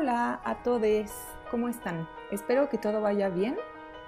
[0.00, 1.10] Hola a todos,
[1.50, 2.08] ¿cómo están?
[2.30, 3.56] Espero que todo vaya bien.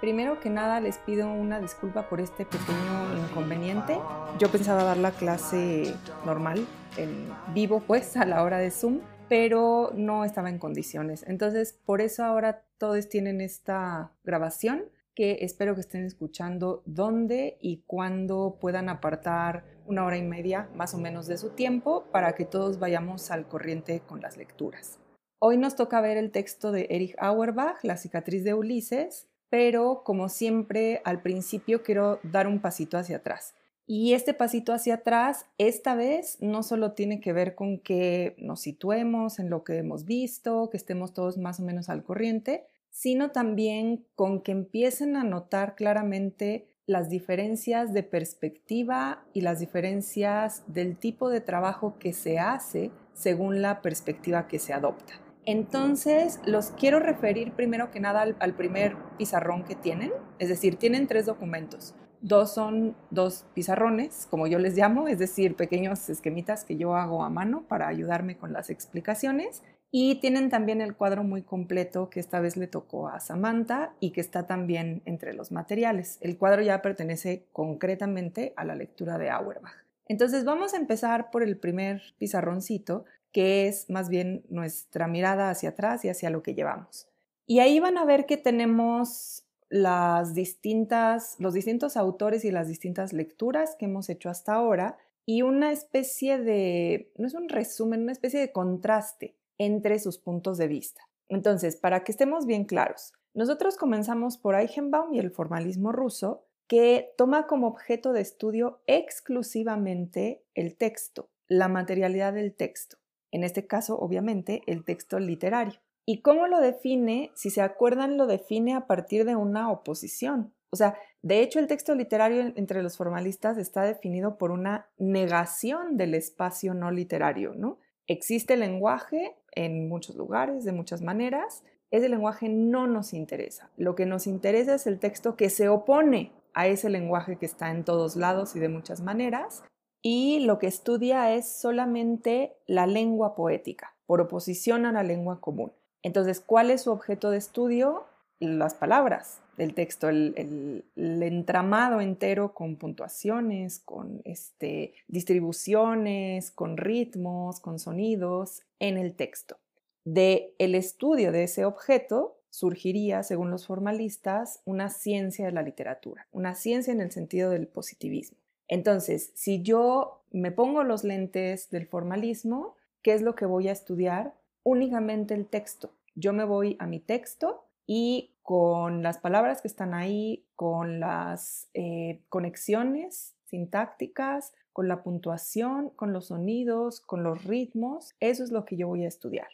[0.01, 3.99] Primero que nada les pido una disculpa por este pequeño inconveniente.
[4.39, 5.93] Yo pensaba dar la clase
[6.25, 6.65] normal,
[6.97, 11.25] en vivo pues, a la hora de Zoom, pero no estaba en condiciones.
[11.27, 17.83] Entonces, por eso ahora todos tienen esta grabación que espero que estén escuchando dónde y
[17.85, 22.45] cuándo puedan apartar una hora y media más o menos de su tiempo para que
[22.45, 24.97] todos vayamos al corriente con las lecturas.
[25.45, 30.29] Hoy nos toca ver el texto de Erich Auerbach, La cicatriz de Ulises, pero como
[30.29, 33.53] siempre al principio quiero dar un pasito hacia atrás.
[33.85, 38.61] Y este pasito hacia atrás, esta vez, no solo tiene que ver con que nos
[38.61, 43.31] situemos en lo que hemos visto, que estemos todos más o menos al corriente, sino
[43.31, 50.95] también con que empiecen a notar claramente las diferencias de perspectiva y las diferencias del
[50.95, 55.22] tipo de trabajo que se hace según la perspectiva que se adopta.
[55.45, 61.07] Entonces, los quiero referir primero que nada al, primer pizarrón que tienen, es decir, tienen
[61.07, 61.95] tres documentos.
[62.21, 67.23] Dos son dos pizarrones, como yo les llamo, es decir, pequeños esquemitas que yo hago
[67.23, 69.61] a mano para ayudarme con las explicaciones.
[69.91, 74.11] Y tienen también el cuadro muy completo que esta vez le tocó a Samantha y
[74.11, 76.17] que está también entre los materiales.
[76.21, 79.83] El cuadro ya pertenece concretamente a la lectura de Auerbach.
[80.07, 85.69] Entonces vamos a empezar por el primer pizarroncito, que es más bien nuestra mirada hacia
[85.69, 87.09] atrás y hacia lo que llevamos.
[87.45, 93.11] Y ahí van a ver que tenemos las distintas, los distintos autores y las distintas
[93.11, 98.11] lecturas que hemos hecho hasta ahora y una especie de, no es un resumen, una
[98.11, 101.01] especie de contraste entre sus puntos de vista.
[101.27, 107.13] Entonces, para que estemos bien claros, nosotros comenzamos por Eichenbaum y el formalismo ruso, que
[107.17, 112.97] toma como objeto de estudio exclusivamente el texto, la materialidad del texto.
[113.33, 115.79] En este caso, obviamente, el texto literario.
[116.05, 117.31] ¿Y cómo lo define?
[117.33, 120.53] Si se acuerdan, lo define a partir de una oposición.
[120.69, 125.97] O sea, de hecho, el texto literario entre los formalistas está definido por una negación
[125.97, 127.79] del espacio no literario, ¿no?
[128.05, 131.63] Existe lenguaje en muchos lugares, de muchas maneras.
[131.89, 133.71] Ese lenguaje no nos interesa.
[133.77, 137.71] Lo que nos interesa es el texto que se opone a ese lenguaje que está
[137.71, 139.63] en todos lados y de muchas maneras.
[140.05, 145.71] Y lo que estudia es solamente la lengua poética, por oposición a la lengua común.
[146.01, 148.03] Entonces, ¿cuál es su objeto de estudio?
[148.41, 157.79] Las palabras del texto, el, entramado entero con puntuaciones, con este, distribuciones, con ritmos, con
[157.79, 159.57] sonidos en el texto.
[160.03, 166.27] De el estudio de ese objeto surgiría, según los formalistas, una ciencia de la literatura,
[166.33, 168.42] una ciencia en el sentido del positivismo.
[168.73, 173.71] Entonces, si yo me pongo los lentes del formalismo, ¿qué es lo que voy a
[173.71, 174.33] estudiar?
[174.63, 175.93] Únicamente el texto.
[176.15, 181.69] Yo me voy a mi texto y con las palabras que están ahí, con las
[181.75, 188.65] eh, conexiones sintácticas, con la puntuación, con los sonidos, con los ritmos, eso es lo
[188.65, 189.49] que yo voy a estudiar.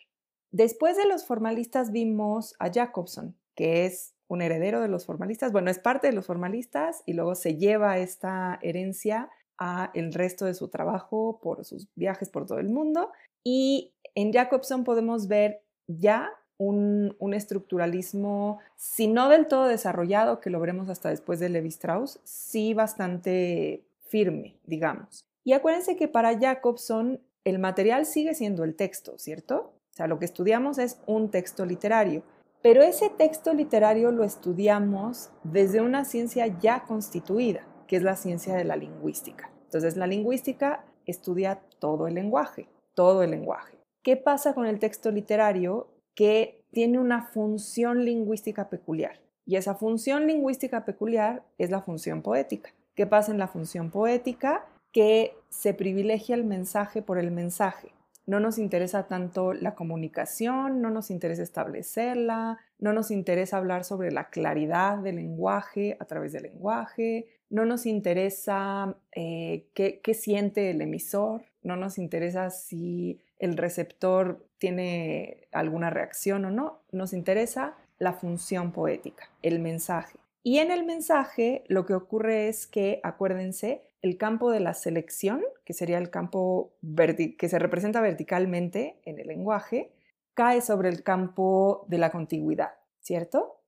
[0.52, 5.70] Después de los formalistas vimos a Jacobson, que es un heredero de los formalistas, bueno,
[5.70, 10.54] es parte de los formalistas y luego se lleva esta herencia a el resto de
[10.54, 13.12] su trabajo por sus viajes por todo el mundo
[13.44, 20.60] y en Jacobson podemos ver ya un, estructuralismo, si no del todo desarrollado, que lo
[20.60, 25.26] veremos hasta después de Levi Strauss, sí bastante firme, digamos.
[25.44, 29.74] Y acuérdense que para Jacobson el material sigue siendo el texto, ¿cierto?
[29.92, 32.24] O sea, lo que estudiamos es un texto literario,
[32.62, 38.56] pero ese texto literario lo estudiamos desde una ciencia ya constituida, que es la ciencia
[38.56, 39.52] de la lingüística.
[39.66, 43.78] Entonces, la lingüística estudia todo el lenguaje, todo el lenguaje.
[44.04, 45.88] ¿Qué pasa con el texto literario?
[46.20, 49.22] que tiene una función lingüística peculiar.
[49.46, 52.72] Y esa función lingüística peculiar es la función poética.
[52.94, 54.68] ¿Qué pasa en la función poética?
[54.92, 57.94] Que se privilegia el mensaje por el mensaje.
[58.30, 64.12] No nos interesa tanto la comunicación, no nos interesa establecerla, no nos interesa hablar sobre
[64.12, 70.70] la claridad del lenguaje a través del lenguaje, no nos interesa eh, qué, qué siente
[70.70, 77.78] el emisor, no nos interesa si el receptor tiene alguna reacción o no, nos interesa
[77.98, 80.20] la función poética, el mensaje.
[80.44, 85.42] Y en el mensaje lo que ocurre es que, acuérdense, el campo de la selección,
[85.66, 89.92] que sería el campo que se representa verticalmente en el lenguaje,
[90.34, 93.62] cae sobre el campo de la contigüidad, ¿cierto?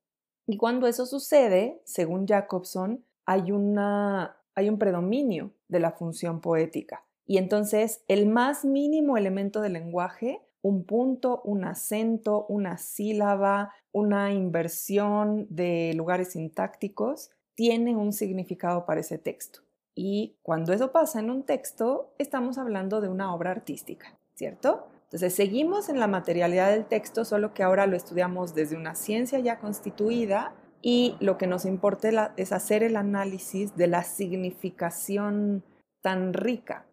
[0.48, 7.04] Y cuando eso sucede, según Jacobson, hay, una, hay un predominio de la función poética.
[7.25, 14.31] Y entonces el más mínimo elemento del lenguaje un punto, un acento, una sílaba, una
[14.31, 19.62] inversión de lugares sintácticos, tiene un significado para ese texto.
[19.95, 24.88] Y cuando eso pasa en un texto, estamos hablando de una obra artística, ¿cierto?
[25.03, 29.39] Entonces seguimos en la materialidad del texto, solo que ahora lo estudiamos desde una ciencia
[29.39, 35.63] ya constituida y lo que nos importa es hacer el análisis de la significación
[36.01, 36.85] tan rica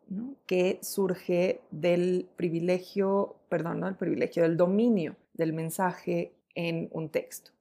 [0.47, 7.53] que surge del privilegio, perdón, no el privilegio, del dominio del mensaje en un texto.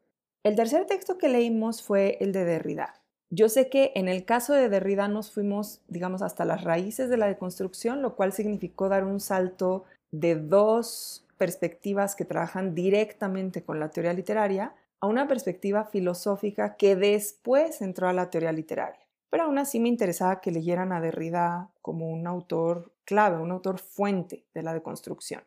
[0.44, 3.02] El tercer texto que leímos fue el de Derrida.
[3.30, 7.18] Yo sé que en el caso de Derrida nos fuimos, digamos, hasta las raíces de
[7.18, 13.80] la deconstrucción, lo cual significó dar un salto de dos perspectivas que trabajan directamente con
[13.80, 19.06] la teoría literaria a una perspectiva filosófica que después entró a la teoría literaria.
[19.30, 23.80] Pero aún así me interesaba que leyeran a Derrida como un autor clave, un autor
[23.80, 25.44] fuente de la deconstrucción.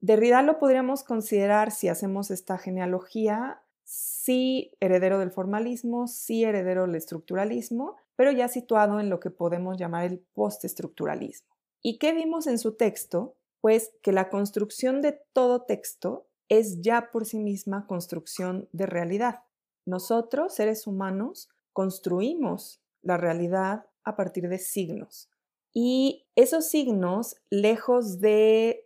[0.00, 6.96] Derrida lo podríamos considerar, si hacemos esta genealogía, sí heredero del formalismo, sí heredero del
[6.96, 11.54] estructuralismo, pero ya situado en lo que podemos llamar el postestructuralismo.
[11.82, 13.36] ¿Y qué vimos en su texto?
[13.60, 19.44] Pues que la construcción de todo texto es ya por sí misma construcción de realidad.
[19.86, 25.30] Nosotros, seres humanos, construimos la realidad a partir de signos.
[25.72, 28.83] Y esos signos, lejos de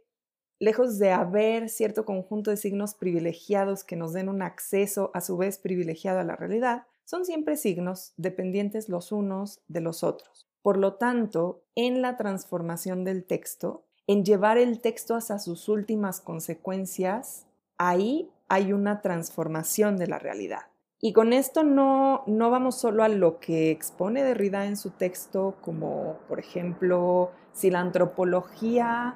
[0.58, 5.36] lejos de haber cierto conjunto de signos privilegiados que nos den un acceso a su
[5.36, 10.46] vez privilegiado a la realidad, son siempre signos dependientes los unos de los otros.
[10.62, 16.20] Por lo tanto, en la transformación del texto, en llevar el texto hasta sus últimas
[16.20, 17.46] consecuencias,
[17.78, 20.62] ahí hay una transformación de la realidad.
[21.00, 25.54] Y con esto no, no vamos solo a lo que expone Derrida en su texto,
[25.60, 29.14] como por ejemplo si la antropología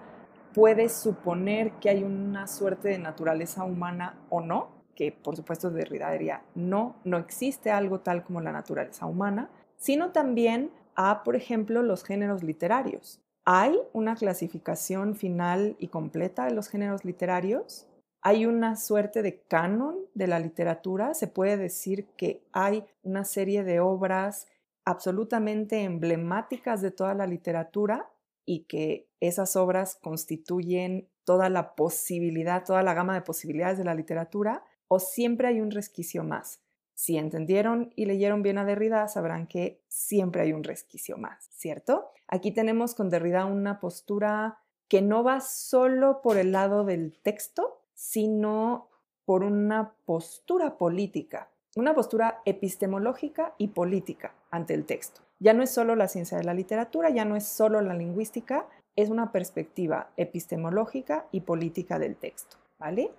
[0.55, 6.11] puede suponer que hay una suerte de naturaleza humana o no, que por supuesto Derrida
[6.13, 11.83] diría no, no existe algo tal como la naturaleza humana, sino también a, por ejemplo,
[11.83, 13.21] los géneros literarios.
[13.45, 17.89] ¿Hay una clasificación final y completa de los géneros literarios?
[18.23, 21.13] hay una suerte de canon de la literatura.
[21.13, 24.47] Se puede decir que hay una serie de obras
[24.85, 28.09] absolutamente emblemáticas de toda la literatura
[28.47, 33.95] y que esas obras constituyen toda la posibilidad, toda la gama de posibilidades de la
[33.95, 36.61] literatura, o siempre hay un resquicio más.
[36.95, 42.11] Si entendieron y leyeron bien a Derrida, sabrán que siempre hay un resquicio más, ¿cierto?
[42.27, 44.59] Aquí tenemos con Derrida una postura
[44.89, 48.89] que no va solo por el lado del texto, sino
[49.25, 55.23] por una postura política, una postura epistemológica y política ante el texto.
[55.39, 58.69] Ya no es solo la ciencia de la literatura, ya no es solo la lingüística,
[58.97, 63.11] es una perspectiva epistemológica y política del texto, ¿vale?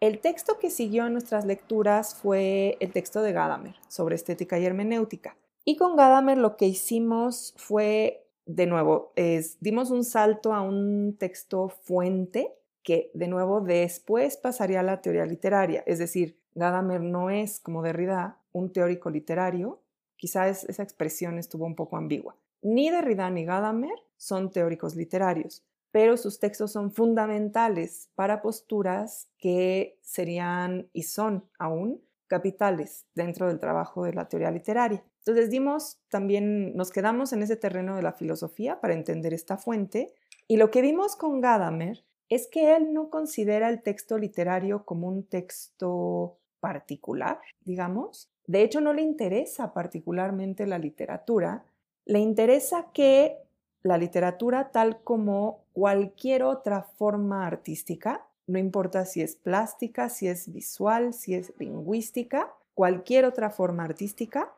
[0.00, 4.64] El texto que siguió en nuestras lecturas fue el texto de Gadamer sobre estética y
[4.64, 5.36] hermenéutica.
[5.64, 9.12] Y con Gadamer lo que hicimos fue, de nuevo,
[9.60, 15.26] dimos un salto a un texto fuente que de nuevo después pasaría a la teoría
[15.26, 19.80] literaria, es decir, Gadamer no es, como Derrida, un teórico literario,
[20.16, 22.36] quizás esa expresión estuvo un poco ambigua.
[22.62, 29.98] Ni Derrida ni Gadamer son teóricos literarios, pero sus textos son fundamentales para posturas que
[30.02, 35.02] serían y son aún capitales dentro del trabajo de la teoría literaria.
[35.20, 40.12] Entonces dimos también, nos quedamos en ese terreno de la filosofía para entender esta fuente
[40.46, 45.08] y lo que vimos con Gadamer es que él no considera el texto literario como
[45.08, 48.30] un texto particular, digamos.
[48.46, 51.64] De hecho, no le interesa particularmente la literatura,
[52.04, 53.38] le interesa que
[53.82, 60.52] la literatura, tal como cualquier otra forma artística, no importa si es plástica, si es
[60.52, 64.52] visual, si es lingüística, cualquier otra forma artística,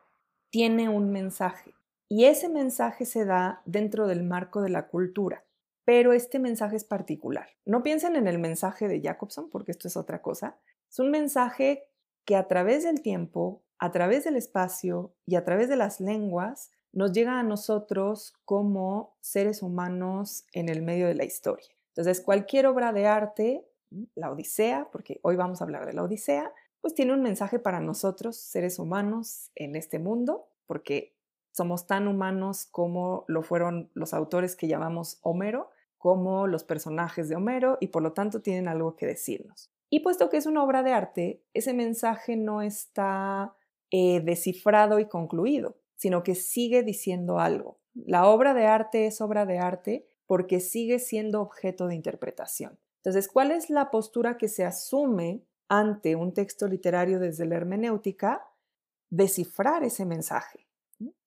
[0.49, 1.73] tiene un mensaje.
[2.07, 5.43] Y ese mensaje se da dentro del marco de la cultura
[5.85, 7.47] pero este mensaje es particular.
[7.65, 10.57] No piensen en el mensaje de Jacobson, porque esto es otra cosa.
[10.89, 11.83] Es un mensaje
[12.25, 16.71] que a través del tiempo, a través del espacio y a través de las lenguas
[16.93, 21.69] nos llega a nosotros como seres humanos en el medio de la historia.
[21.89, 23.67] Entonces, cualquier obra de arte,
[24.15, 27.79] la Odisea, porque hoy vamos a hablar de la Odisea, pues tiene un mensaje para
[27.79, 31.15] nosotros, seres humanos en este mundo, porque
[31.51, 37.35] somos tan humanos como lo fueron los autores que llamamos Homero, como los personajes de
[37.35, 39.69] Homero y por lo tanto tienen algo que decirnos.
[39.89, 43.53] Y puesto que es una obra de arte, ese mensaje no está
[43.91, 47.77] eh, descifrado y concluido, sino que sigue diciendo algo.
[47.93, 52.79] La obra de arte es obra de arte porque sigue siendo objeto de interpretación.
[52.97, 58.47] Entonces, ¿cuál es la postura que se asume ante un texto literario desde la hermenéutica?
[59.11, 60.65] Descifrar ese mensaje,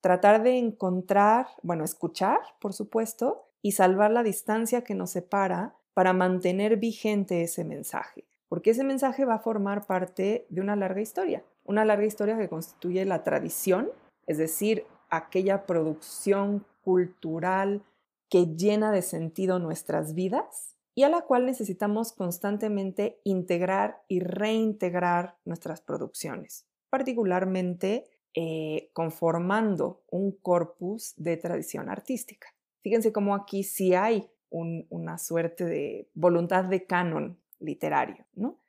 [0.00, 6.12] tratar de encontrar, bueno, escuchar, por supuesto, y salvar la distancia que nos separa para
[6.12, 11.44] mantener vigente ese mensaje, porque ese mensaje va a formar parte de una larga historia,
[11.62, 13.88] una larga historia que constituye la tradición,
[14.26, 17.82] es decir, aquella producción cultural
[18.28, 25.36] que llena de sentido nuestras vidas y a la cual necesitamos constantemente integrar y reintegrar
[25.44, 28.04] nuestras producciones, particularmente
[28.34, 32.48] eh, conformando un corpus de tradición artística.
[32.82, 38.60] Fíjense cómo aquí sí hay una suerte de voluntad de canon literario, ¿no?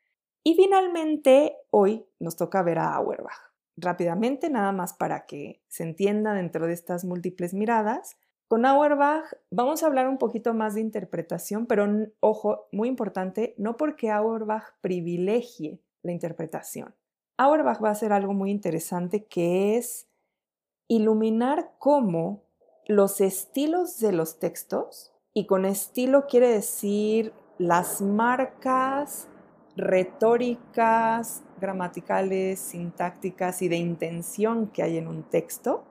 [0.44, 3.55] Y finalmente, hoy nos toca ver a Auerbach.
[3.78, 8.18] Rápidamente, nada más para que se entienda dentro de estas múltiples miradas,
[8.48, 11.88] con Auerbach vamos a hablar un poquito más de interpretación, pero
[12.20, 16.96] ojo, muy importante, no porque Auerbach privilegie la interpretación.
[17.38, 20.08] Auerbach va a hacer algo muy interesante que es
[20.88, 22.44] iluminar cómo
[22.86, 29.28] los estilos de los textos, y con estilo quiere decir las marcas
[29.76, 35.84] retóricas, gramaticales, sintácticas y de intención que hay en un texto,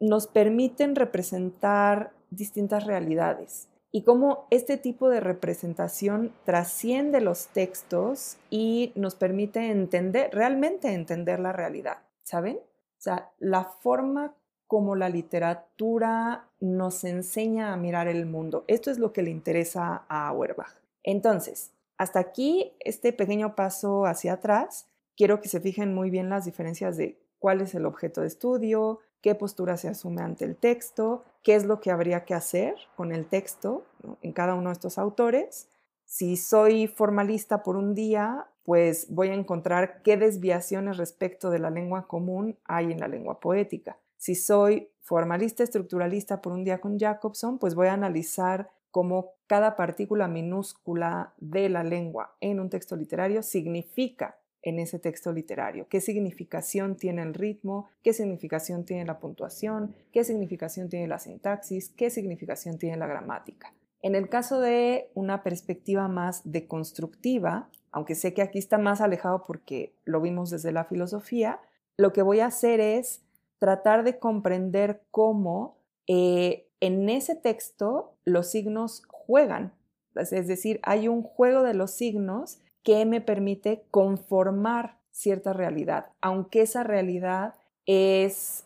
[0.00, 8.92] nos permiten representar distintas realidades y cómo este tipo de representación trasciende los textos y
[8.96, 12.56] nos permite entender, realmente entender la realidad, ¿saben?
[12.56, 14.34] O sea, la forma
[14.66, 18.64] como la literatura nos enseña a mirar el mundo.
[18.66, 20.72] Esto es lo que le interesa a Auerbach.
[21.02, 21.72] Entonces,
[22.02, 26.96] hasta aquí, este pequeño paso hacia atrás, quiero que se fijen muy bien las diferencias
[26.96, 31.54] de cuál es el objeto de estudio, qué postura se asume ante el texto, qué
[31.54, 33.86] es lo que habría que hacer con el texto
[34.20, 35.68] en cada uno de estos autores.
[36.04, 41.70] Si soy formalista por un día, pues voy a encontrar qué desviaciones respecto de la
[41.70, 43.96] lengua común hay en la lengua poética.
[44.16, 49.74] Si soy formalista estructuralista por un día con Jacobson, pues voy a analizar cómo cada
[49.74, 56.00] partícula minúscula de la lengua en un texto literario significa en ese texto literario, qué
[56.00, 62.10] significación tiene el ritmo, qué significación tiene la puntuación, qué significación tiene la sintaxis, qué
[62.10, 63.74] significación tiene la gramática.
[64.02, 69.42] En el caso de una perspectiva más deconstructiva, aunque sé que aquí está más alejado
[69.44, 71.60] porque lo vimos desde la filosofía,
[71.96, 73.22] lo que voy a hacer es
[73.58, 79.72] tratar de comprender cómo eh, en ese texto los signos juegan.
[80.16, 86.62] Es decir, hay un juego de los signos que me permite conformar cierta realidad, aunque
[86.62, 87.54] esa realidad
[87.86, 88.64] es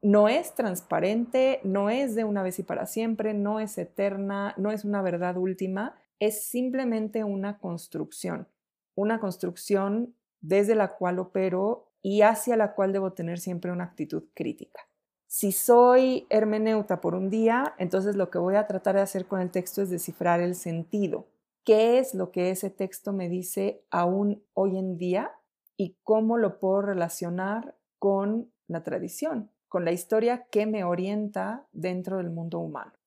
[0.00, 4.70] no es transparente, no es de una vez y para siempre, no es eterna, no
[4.70, 8.46] es una verdad última, es simplemente una construcción,
[8.94, 14.22] una construcción desde la cual opero y hacia la cual debo tener siempre una actitud
[14.34, 14.88] crítica.
[15.30, 19.42] Si soy hermeneuta por un día, entonces lo que voy a tratar de hacer con
[19.42, 21.26] el texto es descifrar el sentido,
[21.64, 25.32] qué es lo que ese texto me dice aún hoy en día
[25.76, 32.16] y cómo lo puedo relacionar con la tradición, con la historia que me orienta dentro
[32.16, 32.97] del mundo humano.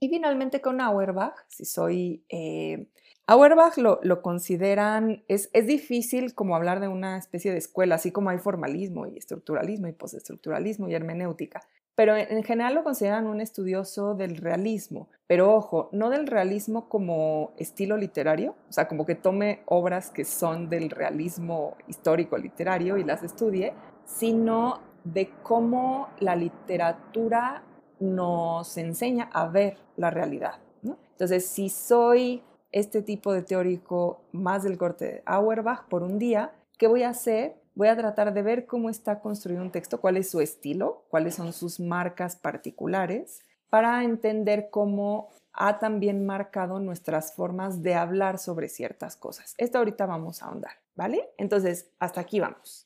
[0.00, 2.24] Y finalmente con Auerbach, si soy...
[2.28, 2.88] Eh,
[3.28, 8.12] Auerbach lo, lo consideran, es, es, difícil como hablar de una especie de escuela, así
[8.12, 11.60] como hay formalismo y estructuralismo y postestructuralismo y hermenéutica
[11.96, 15.08] pero en general lo consideran un estudioso del realismo.
[15.26, 20.26] Pero ojo, no del realismo como estilo literario, o sea, como que tome obras que
[20.26, 23.72] son del realismo histórico literario y las estudie,
[24.04, 27.62] sino de cómo la literatura
[28.00, 30.58] nos enseña a ver la realidad.
[30.82, 36.52] Entonces, si soy este tipo de teórico más del corte de Auerbach por un día,
[36.76, 37.56] ¿qué voy a hacer?
[37.76, 41.36] voy a tratar de ver cómo está construido un texto, cuál es su estilo, cuáles
[41.36, 48.68] son sus marcas particulares, para entender cómo ha también marcado nuestras formas de hablar sobre
[48.68, 49.54] ciertas cosas.
[49.58, 51.30] Esto ahorita vamos a ahondar, ¿vale?
[51.36, 52.85] Entonces, hasta aquí vamos.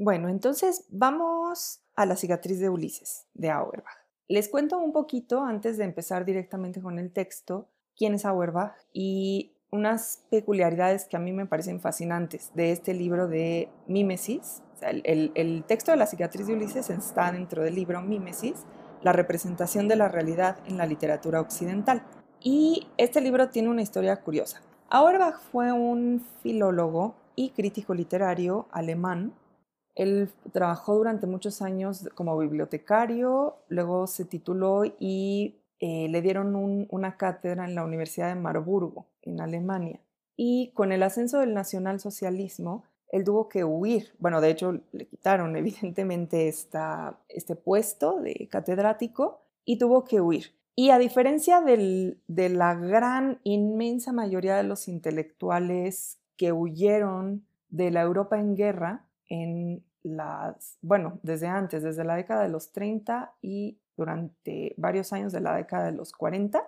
[0.00, 3.98] Bueno, entonces vamos a la cicatriz de Ulises, de Auerbach.
[4.28, 9.56] Les cuento un poquito, antes de empezar directamente con el texto, quién es Auerbach y
[9.72, 14.62] unas peculiaridades que a mí me parecen fascinantes de este libro de Mímesis.
[14.82, 18.66] el, texto de la cicatriz de Ulises está dentro del libro Mímesis,
[19.02, 22.04] la representación de la realidad en la literatura occidental.
[22.40, 24.60] Y este libro tiene una historia curiosa.
[24.90, 29.32] Auerbach fue un filólogo y crítico literario alemán.
[29.98, 37.16] Él trabajó durante muchos años como bibliotecario, luego se tituló y eh, le dieron una
[37.16, 40.00] cátedra en la Universidad de Marburgo, en Alemania.
[40.36, 44.14] Y con el ascenso del nacionalsocialismo, él tuvo que huir.
[44.20, 50.52] Bueno, de hecho, le quitaron evidentemente esta, este puesto de catedrático y tuvo que huir.
[50.76, 58.02] Y a diferencia de la gran, inmensa mayoría de los intelectuales que huyeron de la
[58.02, 63.80] Europa en guerra, en las, bueno, desde antes, desde la década de los 30 y
[63.96, 66.62] durante varios años de la década de los 40,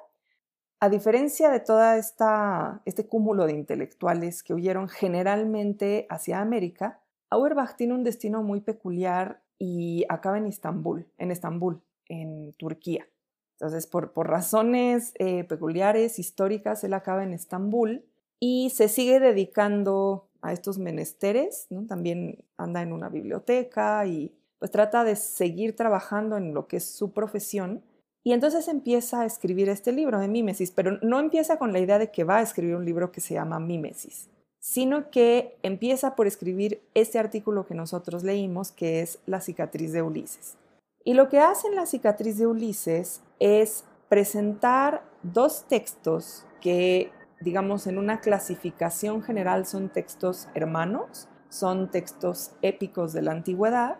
[0.82, 1.62] a diferencia de
[1.98, 8.60] esta este cúmulo de intelectuales que huyeron generalmente hacia América, Auerbach tiene un destino muy
[8.60, 13.06] peculiar y acaba en Estambul, en Estambul, en Turquía.
[13.52, 18.06] Entonces, por, por razones eh, peculiares, históricas, él acaba en Estambul
[18.40, 21.86] y se sigue dedicando a estos menesteres, ¿no?
[21.86, 26.84] También anda en una biblioteca y pues trata de seguir trabajando en lo que es
[26.84, 27.82] su profesión,
[28.22, 31.98] y entonces empieza a escribir este libro de Mímesis, pero no empieza con la idea
[31.98, 34.28] de que va a escribir un libro que se llama Mímesis,
[34.58, 40.02] sino que empieza por escribir este artículo que nosotros leímos, que es La cicatriz de
[40.02, 40.58] Ulises.
[41.02, 47.86] Y lo que hace en La cicatriz de Ulises es presentar dos textos que, digamos,
[47.86, 53.98] en una clasificación general son textos hermanos, son textos épicos de la antigüedad,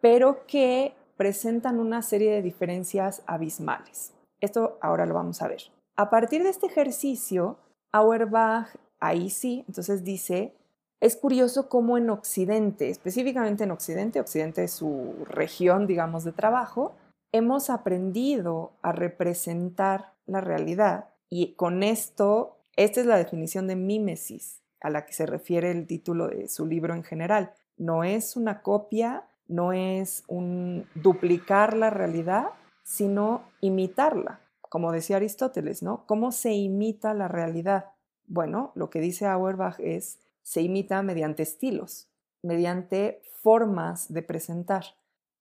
[0.00, 4.14] pero que presentan una serie de diferencias abismales.
[4.40, 5.62] Esto ahora lo vamos a ver.
[5.96, 7.58] A partir de este ejercicio,
[7.92, 8.68] Auerbach,
[9.00, 10.54] ahí sí, entonces dice,
[11.00, 16.94] es curioso cómo en Occidente, específicamente en Occidente, Occidente es su región, digamos, de trabajo,
[17.32, 24.62] hemos aprendido a representar la realidad y con esto, esta es la definición de mímesis
[24.80, 27.52] a la que se refiere el título de su libro en general.
[27.76, 32.50] No es una copia, no es un duplicar la realidad,
[32.82, 36.06] sino imitarla, como decía Aristóteles, ¿no?
[36.06, 37.86] ¿Cómo se imita la realidad?
[38.26, 42.08] Bueno, lo que dice Auerbach es, se imita mediante estilos,
[42.42, 44.84] mediante formas de presentar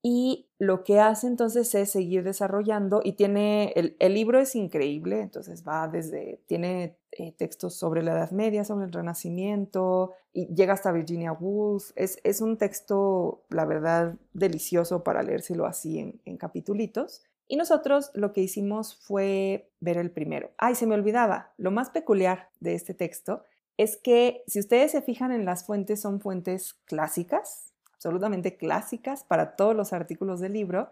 [0.08, 5.68] y lo que hace entonces es seguir desarrollando y tiene, el, libro es increíble, entonces
[5.68, 10.92] va desde, tiene eh, textos sobre la Edad Media, sobre el Renacimiento, y llega hasta
[10.92, 17.24] Virginia Woolf, es, es un texto, la verdad, delicioso para leérselo así en, en capitulitos.
[17.48, 20.52] Y nosotros lo que hicimos fue ver el primero.
[20.60, 23.42] Ay, se me olvidaba, lo más peculiar de este texto
[23.76, 29.56] es que si ustedes se fijan en las fuentes, son fuentes clásicas, absolutamente clásicas para
[29.56, 30.90] todos los artículos del libro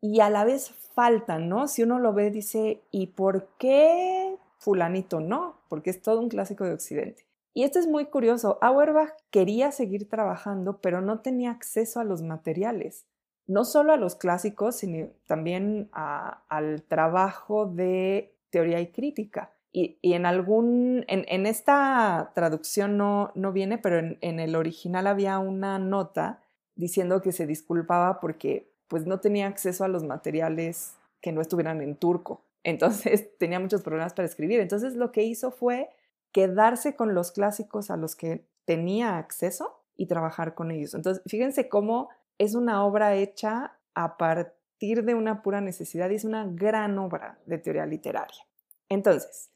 [0.00, 1.68] y a la vez faltan, ¿no?
[1.68, 5.60] Si uno lo ve, dice, ¿y por qué fulanito no?
[5.68, 7.24] Porque es todo un clásico de Occidente.
[7.54, 8.58] Y esto es muy curioso.
[8.62, 13.06] Auerbach quería seguir trabajando, pero no tenía acceso a los materiales.
[13.46, 19.52] No solo a los clásicos, sino también al trabajo de teoría y crítica.
[19.74, 25.38] Y, en algún, en, esta traducción no, no viene, pero en, en, el original había
[25.38, 26.42] una nota
[26.74, 31.80] diciendo que se disculpaba porque pues no tenía acceso a los materiales que no estuvieran
[31.80, 32.44] en turco.
[32.64, 34.60] Entonces tenía muchos problemas para escribir.
[34.60, 35.88] Entonces lo que hizo fue
[36.32, 40.94] quedarse con los clásicos a los que tenía acceso y trabajar con ellos.
[40.94, 42.08] Entonces, fíjense cómo
[42.38, 47.38] es una obra hecha a partir de una pura necesidad y es una gran obra
[47.46, 48.46] de teoría literaria.
[48.88, 49.50] Entonces,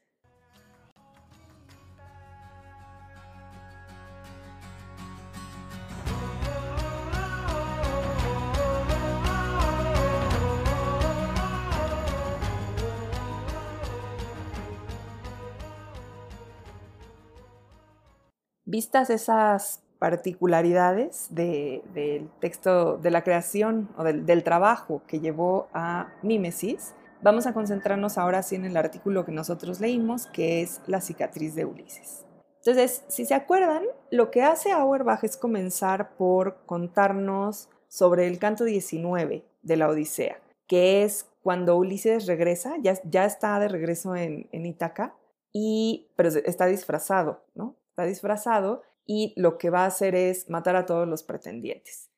[18.67, 26.93] vistas esas particularidades del texto, de la creación o del, trabajo que llevó a Mímesis,
[27.23, 31.55] vamos a concentrarnos ahora sí en el artículo que nosotros leímos, que es La cicatriz
[31.55, 32.25] de Ulises.
[32.57, 38.65] Entonces, si se acuerdan, lo que hace Auerbach es comenzar por contarnos sobre el canto
[38.65, 44.65] 19 de la Odisea, que es cuando Ulises regresa, ya, está de regreso en, en
[44.65, 45.15] Ítaca,
[45.53, 47.77] y, pero está disfrazado, ¿no?
[48.05, 52.09] Disfrazado y lo que va a hacer es matar a todos los pretendientes.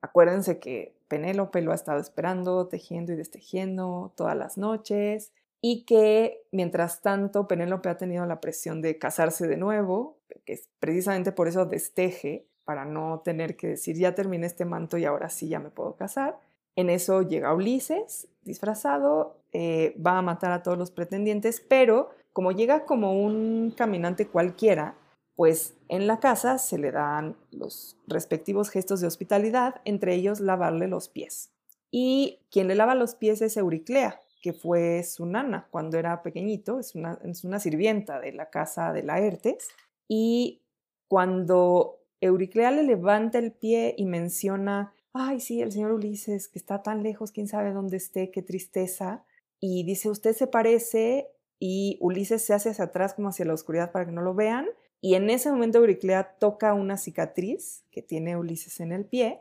[0.00, 6.46] Acuérdense que Penélope lo ha estado esperando, tejiendo y destejiendo todas las noches y que
[6.52, 11.48] mientras tanto Penélope ha tenido la presión de casarse de nuevo, que es precisamente por
[11.48, 15.58] eso desteje, para no tener que decir ya terminé este manto y ahora sí ya
[15.58, 16.38] me puedo casar.
[16.76, 22.52] En eso llega Ulises, disfrazado, eh, va a matar a todos los pretendientes, pero como
[22.52, 24.94] llega como un caminante cualquiera,
[25.38, 30.88] pues en la casa se le dan los respectivos gestos de hospitalidad, entre ellos lavarle
[30.88, 31.52] los pies.
[31.92, 36.80] Y quien le lava los pies es Euriclea, que fue su nana cuando era pequeñito,
[36.80, 39.68] es una, es una sirvienta de la casa de Laertes.
[40.08, 40.64] Y
[41.06, 46.82] cuando Euriclea le levanta el pie y menciona, ay, sí, el señor Ulises, que está
[46.82, 49.24] tan lejos, quién sabe dónde esté, qué tristeza.
[49.60, 51.28] Y dice, usted se parece
[51.60, 54.66] y Ulises se hace hacia atrás como hacia la oscuridad para que no lo vean.
[55.00, 59.40] Y en ese momento Euriclea toca una cicatriz que tiene Ulises en el pie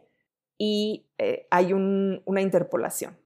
[0.57, 3.17] y eh, hay una interpolación.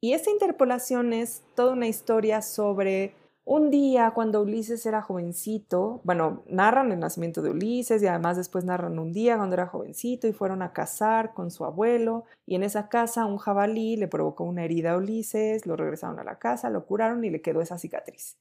[0.00, 3.14] Y esta interpolación es toda una historia sobre
[3.44, 8.64] un día cuando Ulises era jovencito, bueno, narran el nacimiento de Ulises y además después
[8.64, 12.62] narran un día cuando era jovencito y fueron a cazar con su abuelo y en
[12.62, 16.70] esa casa un jabalí le provocó una herida a Ulises, lo regresaron a la casa,
[16.70, 18.36] lo curaron y le quedó esa cicatriz.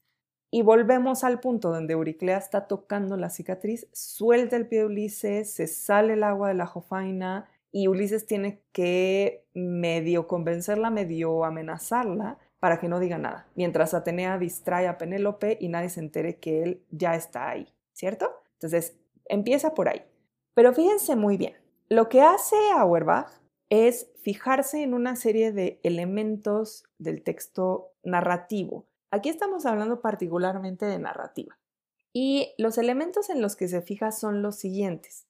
[0.51, 5.53] Y volvemos al punto donde Euriclea está tocando la cicatriz, suelta el pie de Ulises,
[5.53, 12.39] se sale el agua de la jofaina y Ulises tiene que medio convencerla, medio amenazarla
[12.59, 16.63] para que no diga nada, mientras Atenea distrae a Penélope y nadie se entere que
[16.63, 18.31] él ya está ahí, ¿cierto?
[18.53, 20.01] Entonces, empieza por ahí.
[20.55, 21.53] Pero fíjense muy bien,
[21.87, 23.29] lo que hace Auerbach
[23.69, 28.88] es fijarse en una serie de elementos del texto narrativo.
[29.11, 31.57] Aquí estamos hablando particularmente de narrativa.
[32.13, 35.25] Y los elementos en los que se fija son los siguientes.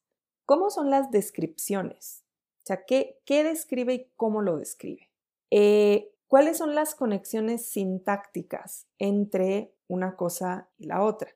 [0.46, 2.24] ¿Cómo son las descripciones?
[2.64, 5.10] O sea, ¿qué, qué describe y cómo lo describe?
[5.52, 11.32] Eh, ¿Cuáles son las conexiones sintácticas entre una cosa y la otra?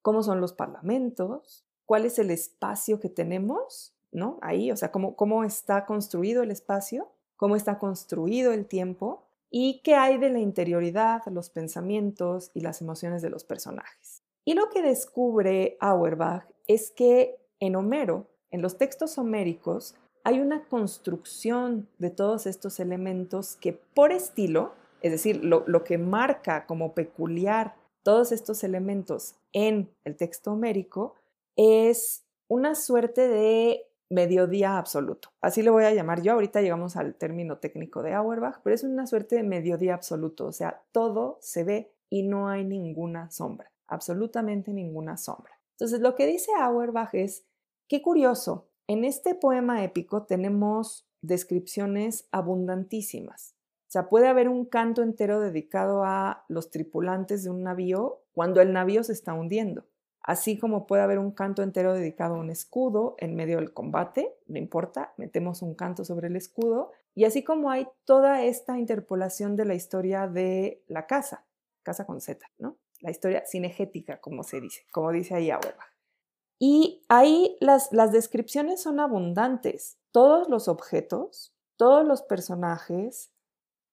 [0.00, 1.64] ¿Cómo son los parlamentos?
[1.84, 3.94] ¿Cuál es el espacio que tenemos?
[4.10, 4.38] ¿No?
[4.42, 9.82] Ahí, o sea, cómo, cómo está construido el espacio, cómo está construido el tiempo y
[9.84, 14.22] qué hay de la interioridad, los pensamientos y las emociones de los personajes.
[14.46, 20.64] Y lo que descubre Auerbach es que en Homero, en los textos homéricos, hay una
[20.64, 27.76] construcción de todos estos elementos que por estilo, es decir, lo, que marca como peculiar
[28.02, 31.14] todos estos elementos en el texto homérico,
[31.56, 35.30] es una suerte de mediodía absoluto.
[35.40, 36.32] Así le voy a llamar yo.
[36.32, 40.46] Ahorita llegamos al término técnico de Auerbach, pero es una suerte de mediodía absoluto.
[40.46, 45.58] O sea, todo se ve y no hay ninguna sombra, absolutamente ninguna sombra.
[45.72, 47.46] Entonces, lo que dice Auerbach es,
[47.88, 53.54] qué curioso, en este poema épico tenemos descripciones abundantísimas.
[53.88, 58.60] O sea, puede haber un canto entero dedicado a los tripulantes de un navío cuando
[58.60, 59.84] el navío se está hundiendo.
[60.22, 64.36] Así como puede haber un canto entero dedicado a un escudo en medio del combate,
[64.46, 66.92] no importa, metemos un canto sobre el escudo.
[67.14, 71.44] Y así como hay toda esta interpolación de la historia de la casa,
[71.82, 72.76] casa con Z, ¿no?
[73.00, 75.92] La historia cinegética, como se dice, como dice ahí Auerbach.
[76.64, 79.98] Y ahí las, descripciones son abundantes.
[80.12, 83.32] Todos los objetos, todos los personajes,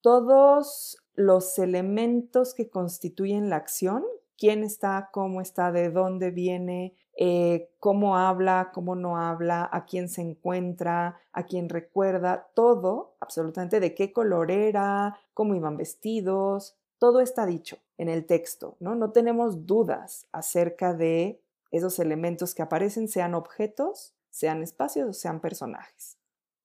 [0.01, 4.05] todos los elementos que constituyen la acción,
[4.39, 10.07] quién está, cómo está, de dónde viene, eh, cómo habla, cómo no habla, a quién
[10.07, 17.19] se encuentra, a quién recuerda, todo, absolutamente, de qué color era, cómo iban vestidos, todo
[17.19, 18.95] está dicho en el texto, ¿no?
[18.95, 25.41] No tenemos dudas acerca de esos elementos que aparecen sean objetos, sean espacios o sean
[25.41, 26.17] personajes.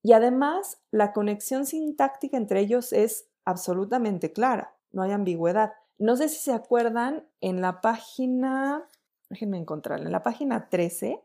[0.02, 5.72] Y además, la conexión sintáctica entre ellos es absolutamente clara, no hay ambigüedad.
[5.98, 8.88] No sé si se acuerdan, en la página,
[9.30, 11.20] déjenme encontrarla, en la página 13,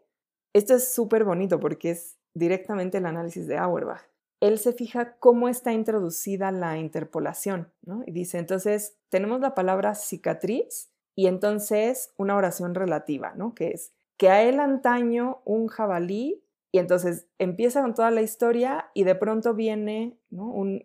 [0.54, 4.04] esto es súper bonito porque es directamente el análisis de Auerbach.
[4.42, 8.04] Él se fija cómo está introducida la interpolación, ¿no?
[8.06, 13.54] Y dice, entonces, tenemos la palabra cicatriz y entonces una oración relativa, ¿no?
[13.54, 18.90] Que es que a él antaño un jabalí y entonces empieza con toda la historia
[18.94, 20.18] y de pronto viene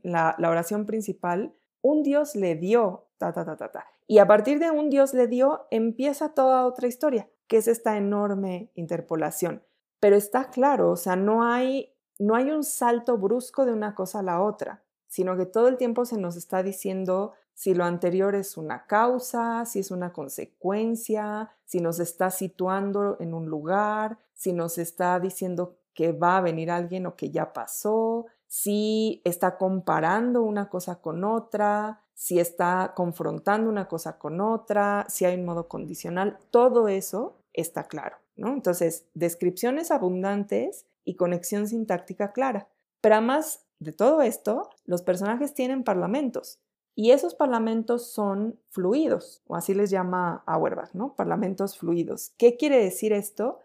[0.03, 3.87] la, oración principal, un Dios le dio, ta, ta, ta, ta, ta.
[4.07, 7.99] Y a partir de un Dios le dio, empieza toda otra historia, que es esta
[7.99, 9.63] enorme interpolación.
[10.01, 14.21] Pero está claro, o sea, no hay, no hay un salto brusco de una cosa
[14.21, 18.35] a la otra, sino que todo el tiempo se nos está diciendo si lo anterior
[18.35, 24.55] es una causa, si es una consecuencia, si nos está situando en un lugar, si
[24.55, 28.25] nos está diciendo que va a venir alguien o que ya pasó,
[28.57, 35.25] si está comparando una cosa con otra, si está confrontando una cosa con otra, si
[35.25, 38.53] hay un modo condicional, todo eso está claro, ¿no?
[38.53, 42.69] Entonces, descripciones abundantes y conexión sintáctica clara.
[43.01, 46.61] Pero además de todo esto, los personajes tienen parlamentos
[46.95, 51.17] y esos parlamentos son fluidos, o así les llama Auerbach, ¿no?
[51.17, 52.33] Parlamentos fluidos.
[52.39, 53.59] ¿Qué quiere decir esto?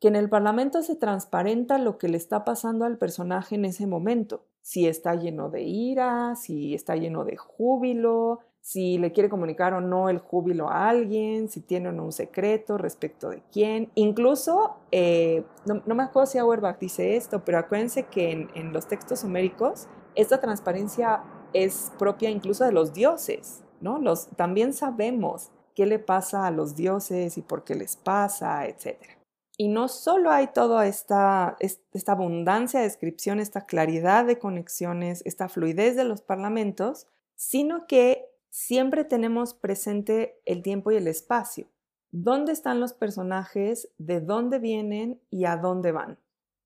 [0.00, 3.86] Que en el parlamento se transparenta lo que le está pasando al personaje en ese
[3.86, 4.46] momento.
[4.62, 9.80] Si está lleno de ira, si está lleno de júbilo, si le quiere comunicar o
[9.80, 13.90] no el júbilo a alguien, si tiene un secreto respecto de quién.
[13.94, 18.86] Incluso, eh, no, me acuerdo si Auerbach dice esto, pero acuérdense que en, en los
[18.86, 23.98] textos homéricos esta transparencia es propia incluso de los dioses, ¿no?
[23.98, 29.19] Los, también sabemos qué le pasa a los dioses y por qué les pasa, etc.
[29.60, 35.50] Y no solo hay toda esta, esta abundancia de descripción, esta claridad de conexiones, esta
[35.50, 41.66] fluidez de los parlamentos, sino que siempre tenemos presente el tiempo y el espacio.
[42.10, 43.90] ¿Dónde están los personajes?
[43.98, 46.16] ¿De dónde vienen y a dónde van?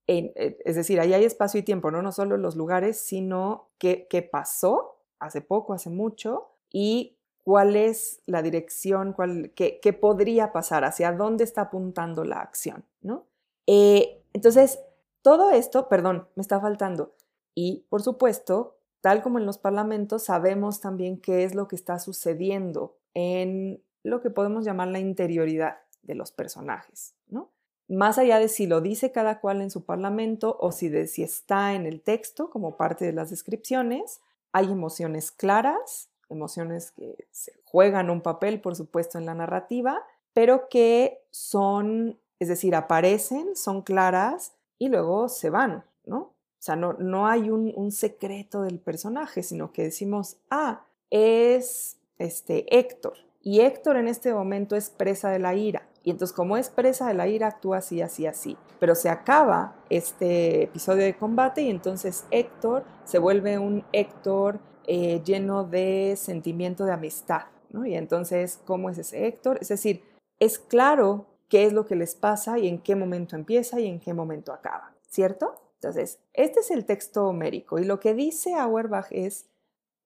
[0.07, 2.01] Eh, es decir, ahí hay espacio y tiempo, ¿no?
[2.01, 8.43] No solo los lugares, sino qué, pasó hace poco, hace mucho, y cuál es la
[8.43, 13.27] dirección, cuál, qué, podría pasar, hacia dónde está apuntando la acción, ¿no?
[13.67, 14.81] Eh, entonces,
[15.23, 17.15] todo esto, perdón, me está faltando.
[17.55, 21.99] Y, por supuesto, tal como en los parlamentos, sabemos también qué es lo que está
[21.99, 27.55] sucediendo en lo que podemos llamar la interioridad de los personajes, ¿no?
[27.89, 31.23] más allá de si lo dice cada cual en su parlamento o si, de, si
[31.23, 34.21] está en el texto como parte de las descripciones,
[34.53, 40.69] hay emociones claras, emociones que se juegan un papel, por supuesto, en la narrativa, pero
[40.69, 46.19] que son, es decir, aparecen, son claras y luego se van, ¿no?
[46.19, 46.33] O
[46.65, 52.77] sea, no, no hay un, un secreto del personaje, sino que decimos, ah, es este
[52.77, 53.19] Héctor.
[53.43, 57.09] Y Héctor en este momento es presa de la ira y entonces como es presa
[57.09, 58.59] de la ira, actúa así, así, así.
[58.79, 65.23] Pero se acaba este episodio de combate y entonces Héctor se vuelve un Héctor eh,
[65.25, 67.43] lleno de sentimiento de amistad.
[67.71, 67.87] ¿no?
[67.87, 69.59] Y entonces, ¿cómo es ese Héctor?
[69.61, 70.03] Es decir,
[70.39, 74.01] es claro qué es lo que les pasa y en qué momento empieza y en
[74.01, 75.55] qué momento acaba, ¿cierto?
[75.75, 79.47] Entonces, este es el texto homérico y lo que dice Auerbach es,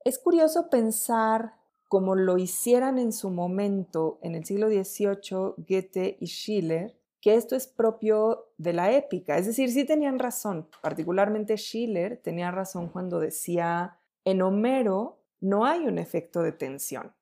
[0.04, 1.54] es curioso pensar
[1.88, 7.56] como lo hicieran en su momento en el siglo XVIII Goethe y Schiller, que esto
[7.56, 9.38] es propio de la épica.
[9.38, 13.97] Es decir, sí tenían razón, particularmente Schiller tenía razón cuando decía,
[14.30, 17.14] en Homero no hay un efecto de tensión.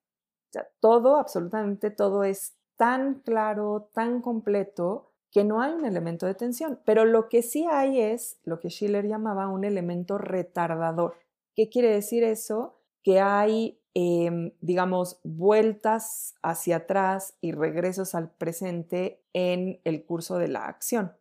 [0.81, 6.81] todo, absolutamente todo es tan claro, tan completo, que no hay un elemento de tensión.
[6.85, 11.17] Pero lo que sí hay es lo que Schiller llamaba un elemento retardador.
[11.55, 12.81] ¿Qué quiere decir eso?
[13.03, 20.49] Que hay Em, digamos, vueltas hacia atrás y regresos al presente en el curso de
[20.49, 21.17] la acción.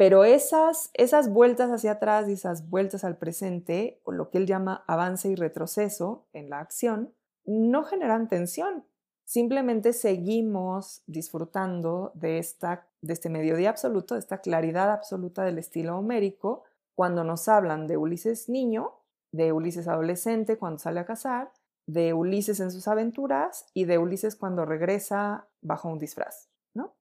[0.00, 4.46] Pero esas, esas vueltas hacia atrás y esas vueltas al presente, o lo que él
[4.46, 7.12] llama avance y retroceso en la acción,
[7.44, 8.86] no generan tensión.
[9.26, 15.98] Simplemente seguimos disfrutando de, esta, de este mediodía absoluto, de esta claridad absoluta del estilo
[15.98, 18.94] homérico, cuando nos hablan de Ulises niño,
[19.32, 21.52] de Ulises adolescente cuando sale a cazar,
[21.84, 26.94] de Ulises en sus aventuras y de Ulises cuando regresa bajo un disfraz, ¿no?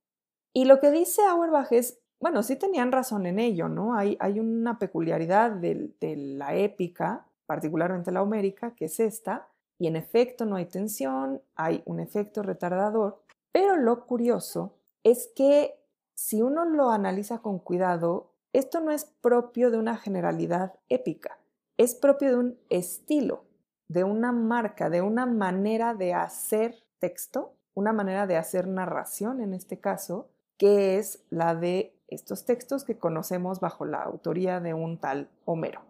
[0.51, 3.95] Y lo que dice Auerbach es, bueno, sí tenían razón en ello, ¿no?
[3.95, 9.95] Hay, una peculiaridad de, de la épica, particularmente la homérica, que es esta, y en
[9.95, 15.75] efecto no hay tensión, hay un efecto retardador, pero lo curioso es que
[16.13, 21.39] si uno lo analiza con cuidado, esto no es propio de una generalidad épica,
[21.77, 23.43] es propio de un estilo
[23.89, 29.53] de una marca, de una manera de hacer texto, una manera de hacer narración en
[29.53, 34.97] este caso, que es la de estos textos que conocemos bajo la autoría de un
[34.97, 35.81] tal Homero.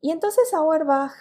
[0.00, 1.14] Y entonces Auerbach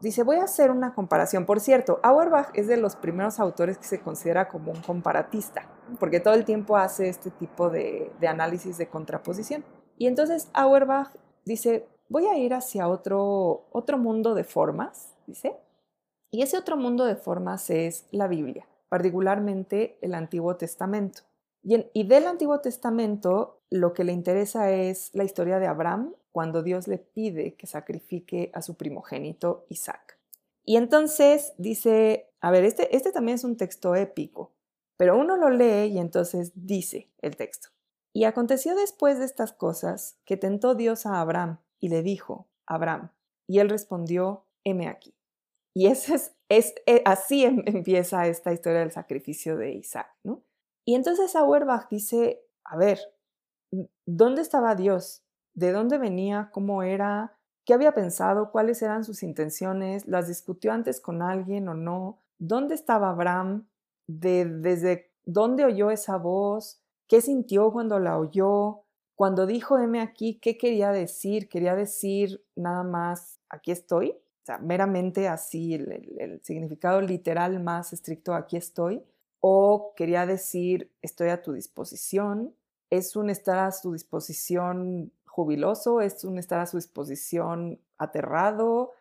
[0.00, 1.46] dice, voy a hacer una comparación.
[1.46, 5.68] Por cierto, Auerbach es de los primeros autores que se considera como un comparatista,
[6.00, 9.64] porque todo el tiempo hace este tipo de, de análisis de contraposición.
[9.96, 11.10] Y entonces Auerbach
[11.44, 15.56] dice, voy a ir hacia otro, otro mundo de formas, dice,
[16.30, 21.22] y ese otro mundo de formas es la Biblia, particularmente el Antiguo Testamento.
[21.64, 26.86] Y, del Antiguo Testamento lo que le interesa es la historia de Abraham cuando Dios
[26.88, 30.18] le pide que sacrifique a su primogénito Isaac.
[30.64, 34.52] Y entonces dice, a ver, este, este también es un texto épico,
[34.98, 37.70] pero uno lo lee y entonces dice el texto.
[38.12, 43.10] Y aconteció después de estas cosas que tentó Dios a Abraham y le dijo, Abraham,
[43.46, 45.14] y él respondió, heme aquí.
[45.74, 50.42] Y es, es, eh, así em, empieza esta historia del sacrificio de Isaac, ¿no?
[50.84, 52.98] Y entonces Auerbach dice, a ver,
[54.06, 55.22] ¿dónde estaba Dios?
[55.54, 56.50] ¿De dónde venía?
[56.52, 57.38] ¿Cómo era?
[57.64, 62.74] qué había pensado, cuáles eran sus intenciones, las discutió antes con alguien o no, dónde
[62.74, 63.66] estaba Abraham,
[64.06, 68.82] de, desde dónde oyó esa voz, qué sintió cuando la oyó,
[69.14, 71.48] cuando dijo M aquí, ¿qué quería decir?
[71.48, 74.10] ¿Quería decir nada más, aquí estoy?
[74.10, 79.02] O sea, meramente así, el, significado literal más estricto, aquí estoy.
[79.46, 82.56] O quería decir, estoy a tu disposición.
[82.88, 88.92] Es un estar a su disposición jubiloso, es un estar a su disposición aterrado.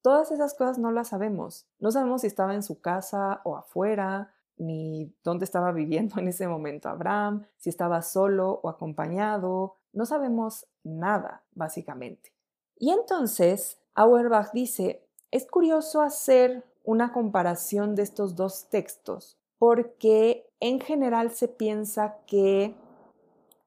[0.00, 1.66] Todas esas cosas no las sabemos.
[1.80, 6.46] No sabemos si estaba en su casa o afuera, ni dónde estaba viviendo en ese
[6.46, 12.32] momento Abraham, si estaba solo o acompañado, no sabemos nada, básicamente.
[12.76, 20.80] Y entonces Auerbach dice, es curioso hacer una comparación de estos dos textos, porque en
[20.80, 22.74] general se piensa que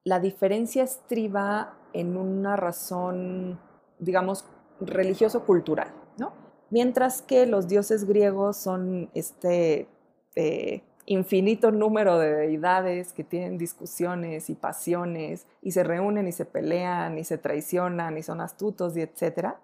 [0.04, 3.60] la diferencia estriba en una razón,
[3.98, 4.44] digamos,
[4.80, 6.32] religioso-cultural, ¿no?
[6.70, 9.88] Mientras que los dioses griegos son este
[10.34, 16.46] este, infinito número de deidades que tienen discusiones y pasiones y se reúnen y se
[16.46, 19.60] pelean y se traicionan y son astutos y etcétera.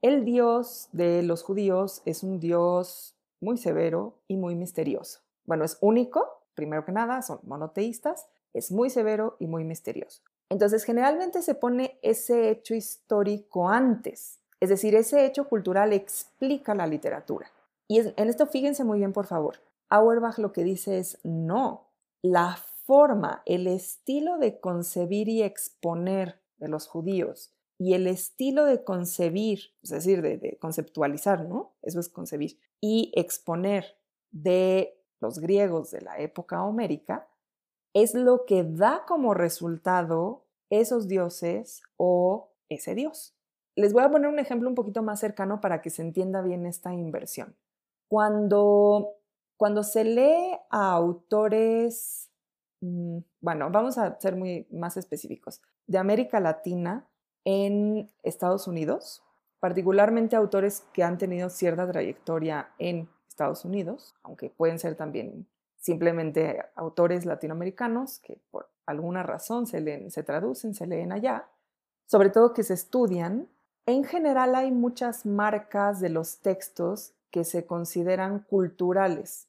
[0.00, 5.21] El Dios de los judíos es un Dios muy severo y muy misterioso.
[5.44, 10.22] Bueno, es único, primero que nada, son monoteístas, es muy severo y muy misterioso.
[10.48, 16.86] Entonces, generalmente se pone ese hecho histórico antes, es decir, ese hecho cultural explica la
[16.86, 17.50] literatura.
[17.88, 19.56] Y en esto fíjense muy bien, por favor.
[19.88, 21.88] Auerbach lo que dice es no,
[22.22, 28.84] la forma, el estilo de concebir y exponer de los judíos y el estilo de
[28.84, 31.72] concebir, es decir, de, conceptualizar, ¿no?
[31.82, 33.96] Eso es concebir, y exponer
[34.30, 37.28] de los griegos de la época homérica,
[37.94, 43.34] es lo que da como resultado esos dioses o ese dios.
[43.74, 46.66] Les voy a poner un ejemplo un poquito más cercano para que se entienda bien
[46.66, 47.56] esta inversión.
[48.08, 49.22] Cuando
[49.62, 52.28] cuando se lee a autores,
[52.80, 57.08] mm, bueno, vamos a ser muy más específicos, de América Latina
[57.44, 59.22] en Estados Unidos,
[59.60, 63.08] particularmente autores que han tenido cierta trayectoria en
[63.42, 70.10] Estados Unidos, aunque pueden ser también simplemente autores latinoamericanos que por alguna razón se, leen,
[70.10, 71.48] se traducen, se leen allá,
[72.06, 73.48] sobre todo que se estudian.
[73.86, 79.48] En general hay muchas marcas de los textos que se consideran culturales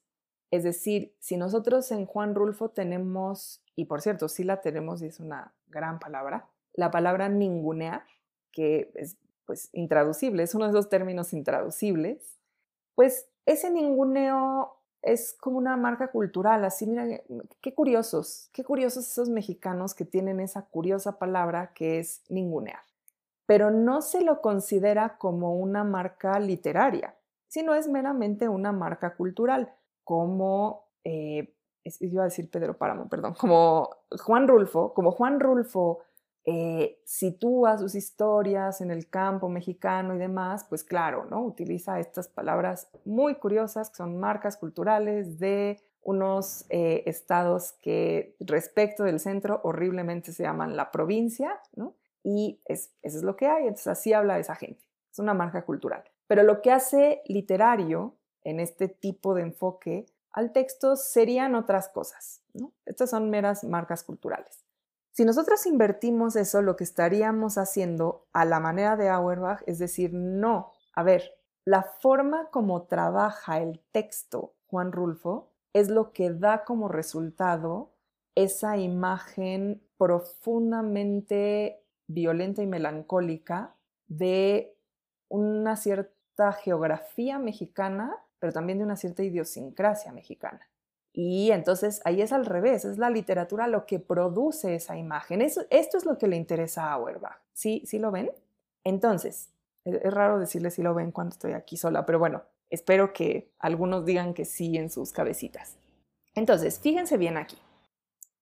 [0.54, 5.06] es decir, si nosotros en Juan Rulfo tenemos, y por cierto, sí la tenemos y
[5.06, 8.04] es una gran palabra, la palabra ningunear,
[8.52, 12.38] que es pues intraducible, es uno de esos términos intraducibles,
[12.94, 17.06] pues ese ninguneo es como una marca cultural, así mira,
[17.60, 22.80] qué curiosos, qué curiosos esos mexicanos que tienen esa curiosa palabra que es ningunear.
[23.46, 27.14] Pero no se lo considera como una marca literaria,
[27.48, 31.54] sino es meramente una marca cultural como, eh,
[32.00, 33.90] iba a decir Pedro Páramo, perdón, como
[34.22, 36.00] Juan Rulfo, como Juan Rulfo
[36.46, 41.42] eh, sitúa sus historias en el campo mexicano y demás, pues claro, ¿no?
[41.42, 49.04] Utiliza estas palabras muy curiosas que son marcas culturales de unos eh, estados que respecto
[49.04, 51.94] del centro horriblemente se llaman la provincia, ¿no?
[52.22, 55.64] Y es, eso es lo que hay, entonces así habla esa gente, es una marca
[55.64, 56.04] cultural.
[56.26, 62.42] Pero lo que hace literario en este tipo de enfoque al texto serían otras cosas.
[62.84, 64.63] Estas son meras marcas culturales.
[65.14, 70.12] Si nosotros invertimos eso, lo que estaríamos haciendo a la manera de Auerbach es decir,
[70.12, 76.64] no, a ver, la forma como trabaja el texto Juan Rulfo es lo que da
[76.64, 77.92] como resultado
[78.34, 83.76] esa imagen profundamente violenta y melancólica
[84.08, 84.76] de
[85.28, 90.68] una cierta geografía mexicana pero también de una cierta idiosincrasia mexicana.
[91.16, 95.40] Y entonces ahí es al revés, es la literatura lo que produce esa imagen.
[95.40, 97.38] esto es lo que le interesa a Auerbach.
[97.52, 98.32] ¿Sí, ¿Sí lo ven?
[98.82, 99.50] Entonces,
[99.84, 103.52] es, es raro decirle si lo ven cuando estoy aquí sola, pero bueno, espero que
[103.60, 105.76] algunos digan que sí en sus cabecitas.
[106.34, 107.56] Entonces, fíjense bien aquí.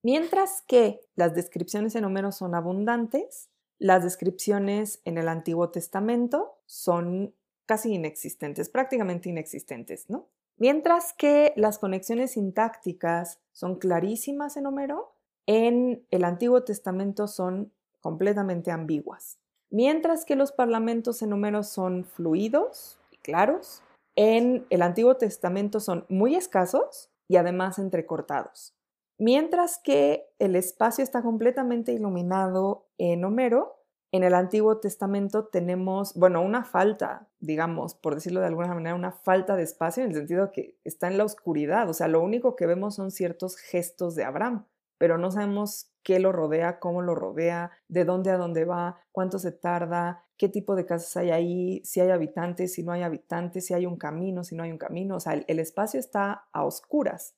[0.03, 7.35] Mientras que las descripciones en Homero son abundantes, las descripciones en el Antiguo Testamento son
[7.67, 10.29] casi inexistentes, prácticamente inexistentes, ¿no?
[10.63, 15.13] Mientras que las conexiones sintácticas son clarísimas en Homero,
[15.49, 19.41] en el Antiguo Testamento son completamente ambiguas.
[19.71, 23.83] Mientras que los parlamentos en Homero son fluidos y claros,
[24.15, 28.73] en el Antiguo Testamento son muy escasos y además entrecortados.
[29.19, 33.82] Mientras que el espacio está completamente iluminado en Homero,
[34.13, 39.13] en el Antiguo Testamento tenemos, bueno, una falta, digamos, por decirlo de alguna manera, una
[39.13, 41.89] falta de espacio en el sentido que está en la oscuridad.
[41.89, 44.67] O sea, lo único que vemos son ciertos gestos de Abraham,
[44.99, 49.39] pero no sabemos qué lo rodea, cómo lo rodea, de dónde a dónde va, cuánto
[49.39, 53.65] se tarda, qué tipo de casas hay ahí, si hay habitantes, si no hay habitantes,
[53.65, 55.17] si hay un camino, si no hay un camino.
[55.17, 57.35] O sea, el, espacio está a oscuras.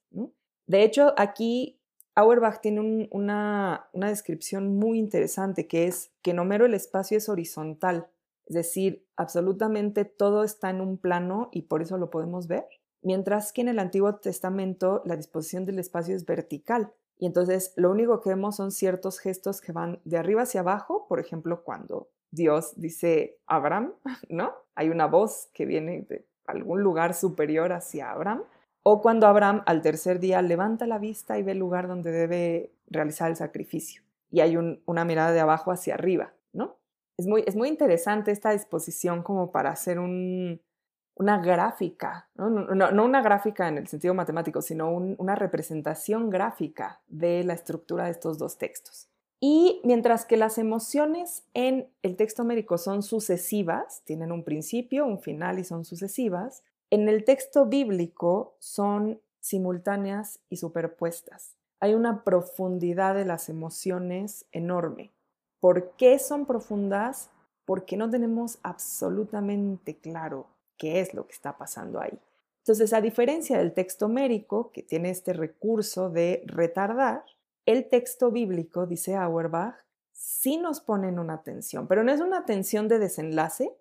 [0.66, 1.80] De hecho, aquí
[2.14, 8.08] Auerbach tiene una, descripción muy interesante que es que en Homero el espacio es horizontal,
[8.46, 12.66] es decir, absolutamente todo está en un plano y por eso lo podemos ver,
[13.02, 16.92] mientras que en el Antiguo Testamento la disposición del espacio es vertical.
[17.16, 21.06] Y entonces lo único que vemos son ciertos gestos que van de arriba hacia abajo,
[21.08, 23.94] por ejemplo, cuando Dios dice Abraham,
[24.28, 24.52] ¿no?
[24.74, 28.42] Hay una voz que viene de algún lugar superior hacia Abraham.
[28.86, 32.70] O cuando Abraham al tercer día levanta la vista y ve el lugar donde debe
[32.86, 34.02] realizar el sacrificio.
[34.30, 36.76] Y hay una mirada de abajo hacia arriba, ¿no?
[37.16, 42.46] Es muy, es muy interesante esta disposición como para hacer una gráfica, ¿no?
[42.46, 48.36] Una gráfica en el sentido matemático, sino una representación gráfica de la estructura de estos
[48.36, 49.08] dos textos.
[49.40, 55.20] Y mientras que las emociones en el texto américo son sucesivas, tienen un principio, un
[55.20, 61.56] final y son sucesivas, en el texto bíblico son simultáneas y superpuestas.
[61.80, 65.12] Hay una profundidad de las emociones enorme.
[65.60, 67.30] ¿Por qué son profundas?
[67.64, 72.18] Porque no tenemos absolutamente claro qué es lo que está pasando ahí.
[72.58, 77.24] Entonces, a diferencia del texto mérico, que tiene este recurso de retardar,
[77.66, 79.74] el texto bíblico, dice Auerbach,
[80.12, 83.74] sí nos pone en una tensión, pero no es una tensión de desenlace,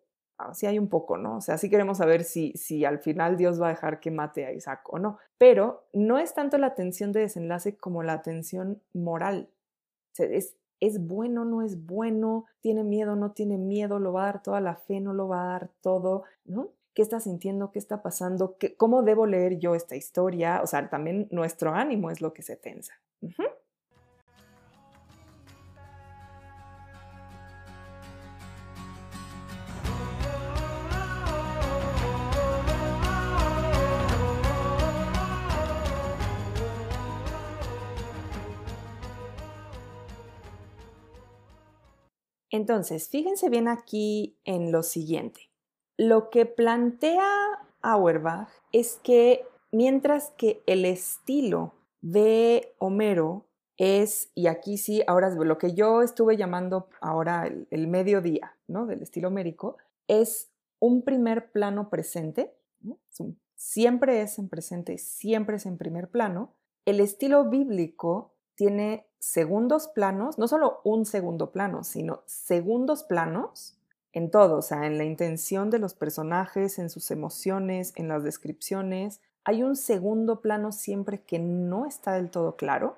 [0.54, 1.38] sí hay un poco, ¿no?
[1.38, 4.46] O sea, sí queremos saber si, si al final Dios va a dejar que mate
[4.46, 8.82] a Isaac o no, pero no es tanto la tensión de desenlace como la tensión
[8.94, 9.50] moral.
[10.12, 14.24] O sea, es, es bueno, no es bueno, tiene miedo, no tiene miedo, lo va
[14.24, 16.70] a dar toda la fe, no lo va a dar todo, ¿no?
[16.94, 17.72] ¿Qué está sintiendo?
[17.72, 18.58] ¿Qué está pasando?
[18.58, 20.62] ¿Qué, ¿Cómo debo leer yo esta historia?
[20.62, 22.94] O sea, también nuestro ánimo es lo que se tensa.
[42.54, 45.50] Entonces, fíjense bien aquí en lo siguiente.
[45.98, 47.28] Lo que plantea
[47.82, 53.48] Auerbach es que mientras que el estilo de Homero
[53.78, 58.86] es, y aquí sí, ahora lo que yo estuve llamando ahora el, mediodía, ¿no?
[58.86, 59.78] Del estilo homérico,
[60.08, 62.54] es un primer plano presente,
[63.56, 66.54] siempre es en presente, siempre es en primer plano.
[66.86, 73.78] El estilo bíblico tiene segundos planos, no solo un segundo plano, sino segundos planos
[74.12, 78.24] en todo, o sea, en la intención de los personajes, en sus emociones, en las
[78.24, 79.22] descripciones.
[79.44, 82.98] Hay un segundo plano siempre que no está del todo claro.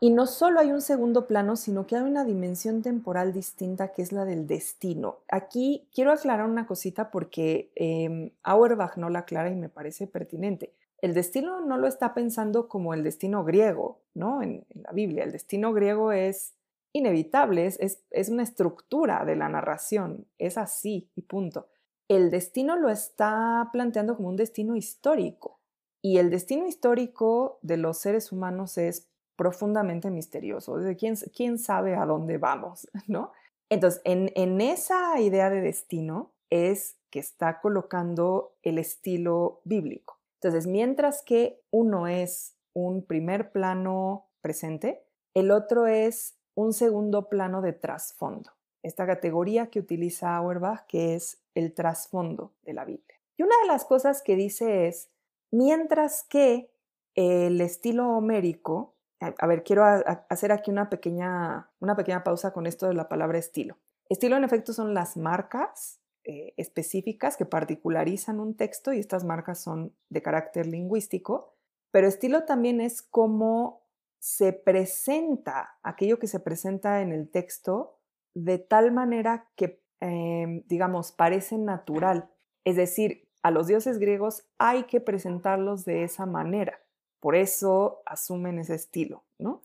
[0.00, 4.02] Y no solo hay un segundo plano, sino que hay una dimensión temporal distinta que
[4.02, 5.18] es la del destino.
[5.28, 10.72] Aquí quiero aclarar una cosita porque eh, Auerbach no la aclara y me parece pertinente
[11.00, 14.42] el destino no lo está pensando como el destino griego, ¿no?
[14.42, 16.54] En, la Biblia, el destino griego es
[16.92, 21.68] inevitable, es, es, una estructura de la narración, es así y punto.
[22.08, 25.60] El destino lo está planteando como un destino histórico
[26.02, 30.78] y el destino histórico de los seres humanos es profundamente misterioso.
[30.98, 32.88] ¿Quién, quién sabe a dónde vamos?
[33.06, 33.32] ¿no?
[33.68, 40.17] Entonces, en, en esa idea de destino es que está colocando el estilo bíblico.
[40.40, 47.60] Entonces, mientras que uno es un primer plano presente, el otro es un segundo plano
[47.60, 48.52] de trasfondo.
[48.82, 53.18] Esta categoría que utiliza Auerbach, que es el trasfondo de la Biblia.
[53.36, 55.10] Y una de las cosas que dice es,
[55.50, 56.70] mientras que
[57.14, 62.86] el estilo homérico, a, ver, quiero hacer aquí una pequeña, una pequeña pausa con esto
[62.86, 63.76] de la palabra estilo.
[64.08, 69.62] Estilo en efecto son las marcas eh, específicas que particularizan un texto y estas marcas
[69.62, 71.54] son de carácter lingüístico,
[71.90, 73.80] pero estilo también es cómo
[74.18, 77.98] se presenta aquello que se presenta en el texto
[78.34, 82.28] de tal manera que, em, digamos, parece natural.
[82.62, 86.78] Es decir, a los dioses griegos hay que presentarlos de esa manera.
[87.20, 89.62] Por eso asumen ese estilo, ¿no?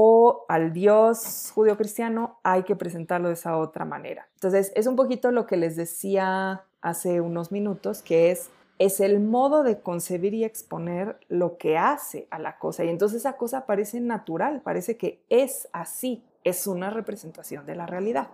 [0.00, 4.28] O al Dios judío-cristiano hay que presentarlo de esa otra manera.
[4.34, 9.18] Entonces, es un poquito lo que les decía hace unos minutos, que es, es el
[9.18, 12.84] modo de concebir y exponer lo que hace a la cosa.
[12.84, 17.86] Y entonces esa cosa parece natural, parece que es así, es una representación de la
[17.86, 18.28] realidad.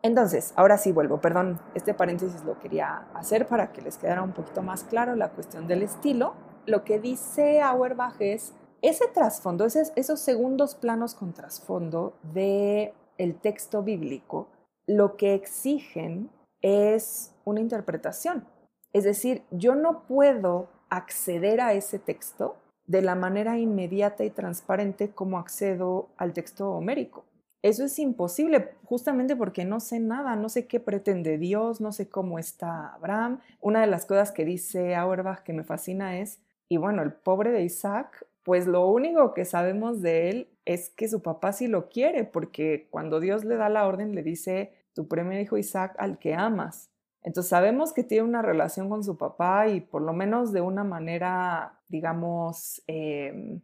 [0.00, 4.32] Entonces, ahora sí vuelvo, perdón, este paréntesis lo quería hacer para que les quedara un
[4.32, 6.32] poquito más claro la cuestión del estilo.
[6.64, 13.82] Lo que dice Auerbach es ese trasfondo, esos segundos planos con trasfondo de el texto
[13.82, 14.48] bíblico,
[14.86, 16.30] lo que exigen
[16.60, 18.44] es una interpretación.
[18.92, 22.56] Es decir, yo no puedo acceder a ese texto
[22.86, 27.24] de la manera inmediata y transparente como accedo al texto homérico.
[27.62, 32.08] Eso es imposible justamente porque no sé nada, no sé qué pretende Dios, no sé
[32.08, 33.38] cómo está Abraham.
[33.60, 37.52] Una de las cosas que dice Auerbach que me fascina es, y bueno, el pobre
[37.52, 41.88] de Isaac, pues lo único que sabemos de él es que su papá sí lo
[41.88, 46.18] quiere, porque cuando Dios le da la orden le dice, tu primer hijo Isaac al
[46.18, 46.90] que amas.
[47.22, 50.82] Entonces sabemos que tiene una relación con su papá y por lo menos de una
[50.82, 53.60] manera, digamos, em,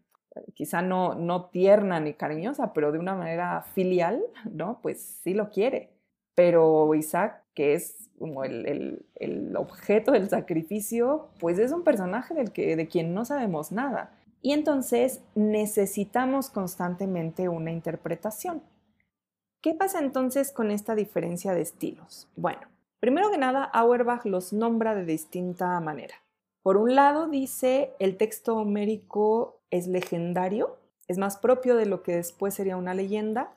[0.54, 4.80] quizá no, no tierna ni cariñosa, pero de una manera filial, ¿no?
[4.80, 5.90] Pues sí lo quiere.
[6.34, 12.52] Pero Isaac, que es como el, el, objeto del sacrificio, pues es un personaje del
[12.52, 14.12] que, de quien no sabemos nada.
[14.40, 18.62] Y entonces necesitamos constantemente una interpretación.
[19.60, 22.28] ¿Qué pasa entonces con esta diferencia de estilos?
[22.36, 22.60] Bueno,
[23.00, 26.14] primero que nada, Auerbach los nombra de distinta manera.
[26.62, 30.76] Por un lado, dice el texto homérico es legendario,
[31.08, 33.52] es más propio de lo que después sería una leyenda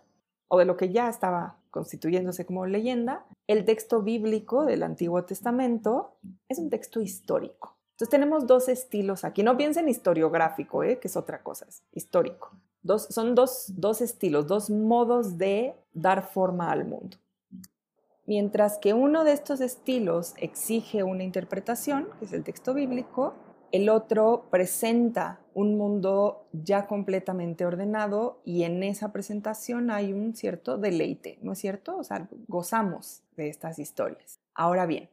[0.47, 3.25] o de lo que ya estaba constituyéndose como leyenda.
[3.47, 6.17] El texto bíblico del Antiguo Testamento
[6.49, 7.77] es un texto histórico.
[8.01, 9.43] Entonces tenemos dos estilos aquí.
[9.43, 10.99] No piensen historiográfico, ¿eh?
[10.99, 12.51] que es otra cosa, es histórico
[12.97, 17.17] son dos, estilos, dos modos de dar forma al mundo.
[18.25, 23.33] Mientras que uno de estos estilos exige una interpretación, que es el texto bíblico,
[23.71, 30.77] el otro presenta un mundo ya completamente ordenado y en esa presentación hay un cierto
[30.77, 31.97] deleite, ¿no es cierto?
[31.97, 34.39] O sea, gozamos de estas historias.
[34.53, 35.09] Ahora bien,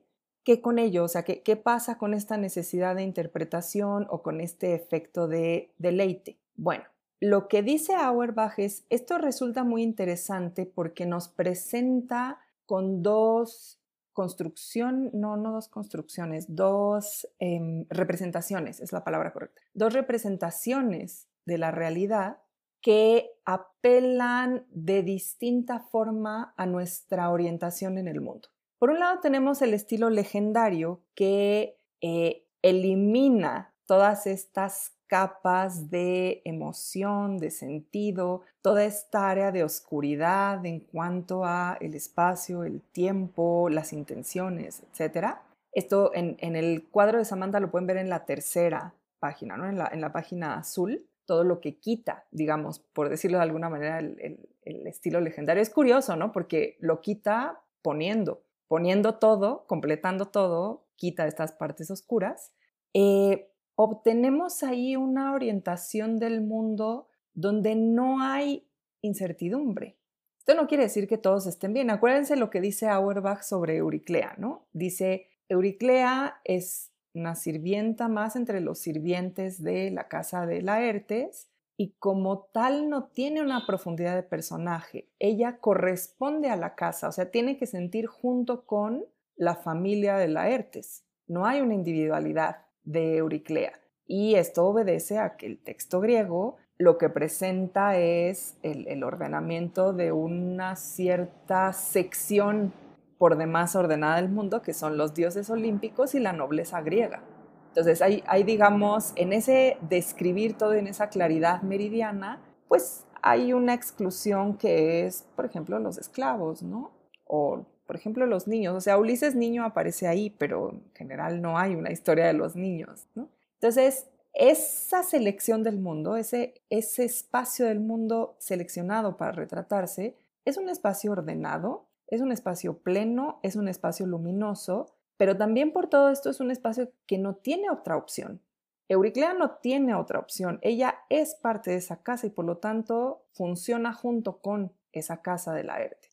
[0.49, 1.05] ¿qué con ello?
[1.05, 5.75] O sea, ¿qué, qué pasa con esta necesidad de interpretación o con este efecto de
[5.77, 6.39] deleite?
[6.57, 6.85] Bueno,
[7.21, 13.79] lo que dice Auerbach es, esto resulta muy interesante porque nos presenta con dos
[14.15, 21.59] construcción, no, no dos construcciones, dos em, representaciones, es la palabra correcta, dos representaciones de
[21.59, 22.39] la realidad
[22.81, 28.49] que apelan de distinta forma a nuestra orientación en el mundo.
[28.79, 37.39] Por un lado tenemos el estilo legendario que eh, elimina todas estas capas de emoción,
[37.39, 43.93] de sentido, toda esta área de oscuridad en cuanto a el espacio, el tiempo, las
[43.93, 45.39] intenciones, etc.
[45.73, 49.69] Esto en, el cuadro de Samantha lo pueden ver en la tercera página, ¿no?
[49.69, 53.69] en, la, en la página azul, todo lo que quita, digamos, por decirlo de alguna
[53.69, 54.39] manera, el,
[54.87, 55.63] estilo legendario.
[55.63, 56.33] Es curioso, ¿no?
[56.33, 62.53] Porque lo quita poniendo, poniendo todo, completando todo, quita estas partes oscuras.
[62.95, 68.69] Eh, obtenemos ahí una orientación del mundo donde no hay
[69.01, 69.97] incertidumbre.
[70.39, 71.91] Esto no quiere decir que todos estén bien.
[71.91, 74.67] Acuérdense lo que dice Auerbach sobre Euriclea, ¿no?
[74.73, 81.49] Dice, Euriclea es una sirvienta más entre los sirvientes de la casa de Laertes
[81.81, 85.09] y como tal no tiene una profundidad de personaje.
[85.21, 89.05] Ella corresponde a la casa, o sea, tiene que sentir junto con
[89.37, 91.05] la familia de Laertes.
[91.29, 93.75] No hay una individualidad de Euriclea.
[94.09, 100.11] Y esto obedece a que el texto griego lo que presenta es el, ordenamiento de
[100.11, 102.73] una cierta sección
[103.19, 107.23] por demás ordenada del mundo, que son los dioses olímpicos y la nobleza griega.
[107.69, 113.75] Entonces, hay, hay, digamos, en ese describir todo en esa claridad meridiana, pues hay una
[113.75, 116.93] exclusión que es, por ejemplo, los esclavos, ¿no?
[117.25, 118.77] O por ejemplo, los niños.
[118.77, 122.55] O sea, Ulises niño aparece ahí, pero en general no hay una historia de los
[122.55, 123.31] niños, ¿no?
[123.55, 130.69] Entonces, esa selección del mundo, ese, ese espacio del mundo seleccionado para retratarse, es un
[130.69, 136.31] espacio ordenado, es un espacio pleno, es un espacio luminoso, pero también por todo esto
[136.31, 138.41] es un espacio que no tiene otra opción.
[138.89, 143.27] Euriclea no tiene otra opción, ella es parte de esa casa y por lo tanto
[143.33, 146.09] funciona junto con esa casa de la ERTE.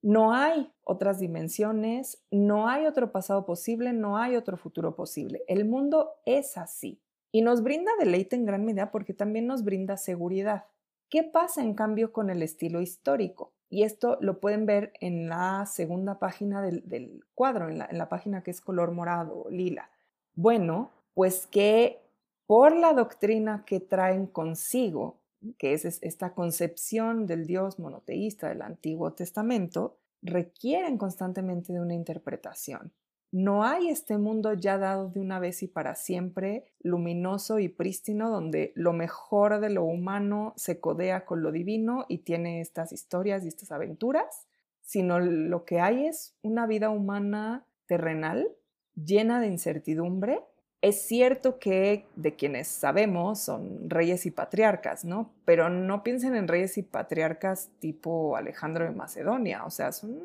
[0.00, 5.42] No hay otras dimensiones, no hay otro pasado posible, no hay otro futuro posible.
[5.48, 7.00] El mundo es así
[7.32, 10.66] y nos brinda deleite en gran medida porque también nos brinda seguridad.
[11.08, 13.53] ¿Qué pasa en cambio con el estilo histórico?
[13.68, 18.08] Y esto lo pueden ver en la segunda página del, cuadro, en la, en la
[18.08, 19.90] página que es color morado, lila.
[20.34, 22.00] Bueno, pues que
[22.46, 25.20] por la doctrina que traen consigo
[25.58, 32.92] que es esta concepción del Dios monoteísta del Antiguo Testamento, requieren constantemente de una interpretación.
[33.34, 38.30] No hay este mundo ya dado de una vez y para siempre, luminoso y prístino,
[38.30, 43.44] donde lo mejor de lo humano se codea con lo divino y tiene estas historias
[43.44, 44.46] y estas aventuras,
[44.82, 48.52] sino lo que hay es una vida humana terrenal
[48.94, 50.40] llena de incertidumbre.
[50.80, 55.32] Es cierto que de quienes sabemos son reyes y patriarcas, ¿no?
[55.44, 60.22] Pero no piensen en reyes y patriarcas tipo Alejandro de Macedonia, o sea, son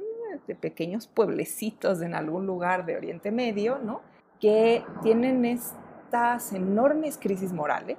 [0.47, 4.01] de pequeños pueblecitos en algún lugar de Oriente Medio, ¿no?
[4.39, 7.97] Que tienen estas enormes crisis morales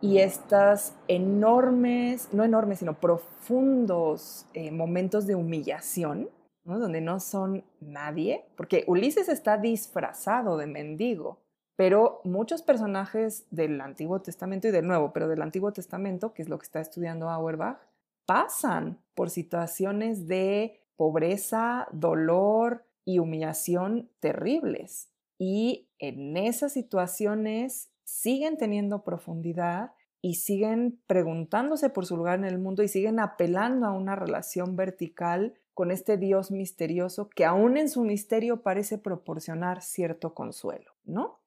[0.00, 6.28] y estas enormes, no enormes, sino profundos eh, momentos de humillación,
[6.64, 6.78] ¿no?
[6.78, 11.40] donde no son nadie, porque Ulises está disfrazado de mendigo,
[11.76, 16.48] pero muchos personajes del Antiguo Testamento y del Nuevo, pero del Antiguo Testamento, que es
[16.48, 17.78] lo que está estudiando Auerbach,
[18.26, 25.10] pasan por situaciones de pobreza, dolor y humillación terribles.
[25.38, 29.92] Y en esas situaciones siguen teniendo profundidad
[30.22, 34.76] y siguen preguntándose por su lugar en el mundo y siguen apelando a una relación
[34.76, 41.40] vertical con este Dios misterioso que aún en su misterio parece proporcionar cierto consuelo, ¿no?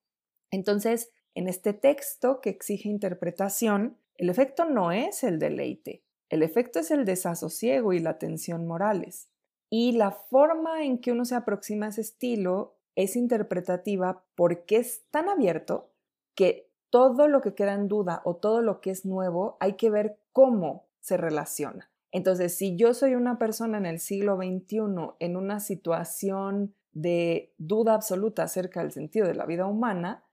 [0.52, 6.80] Entonces, en este texto que exige interpretación, el efecto no es el deleite, el efecto
[6.80, 9.30] es el desasosiego y la tensión morales.
[9.70, 15.04] Y la forma en que uno se aproxima a ese estilo es interpretativa porque es
[15.12, 15.92] tan abierto
[16.36, 19.90] que todo lo que queda en duda o todo lo que es nuevo hay que
[19.90, 21.92] ver cómo se relaciona.
[22.12, 24.80] Entonces, si yo soy una persona en el siglo XXI
[25.20, 30.24] en una situación de duda absoluta acerca del sentido de la vida humana,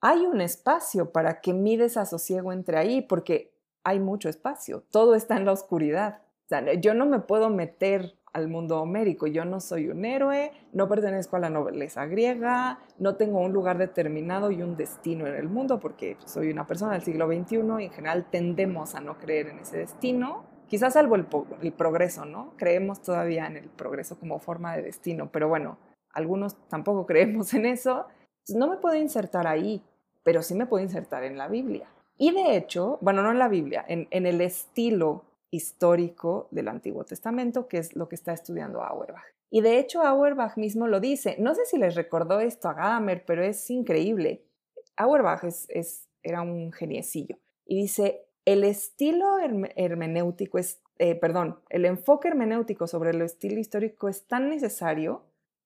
[0.00, 5.36] hay un espacio para que mi desasosiego entre ahí, porque hay mucho espacio, todo está
[5.36, 6.22] en la oscuridad.
[6.44, 9.26] O sea, yo no me puedo meter al mundo homérico.
[9.26, 13.78] Yo no soy un héroe, no pertenezco a la nobleza griega, no tengo un lugar
[13.78, 17.84] determinado y un destino en el mundo porque soy una persona del siglo XXI y
[17.84, 20.44] en general tendemos a no creer en ese destino.
[20.66, 21.26] Quizás salvo el,
[21.72, 22.54] progreso, ¿no?
[22.56, 25.78] Creemos todavía en el progreso como forma de destino, pero bueno,
[26.12, 28.06] algunos tampoco creemos en eso.
[28.48, 29.82] no me puedo insertar ahí,
[30.24, 31.86] pero sí me puedo insertar en la Biblia.
[32.18, 35.24] Y de hecho, bueno, no en la Biblia, en el estilo
[35.54, 39.24] histórico del Antiguo Testamento, que es lo que está estudiando Auerbach.
[39.50, 41.36] Y de hecho Auerbach mismo lo dice.
[41.38, 44.44] No sé si les recordó esto a Gamer, pero es increíble.
[44.96, 47.38] Auerbach es, era un geniecillo.
[47.64, 49.38] Y dice, el estilo
[49.76, 55.22] hermenéutico es, eh, perdón, el enfoque hermenéutico sobre el estilo histórico es tan necesario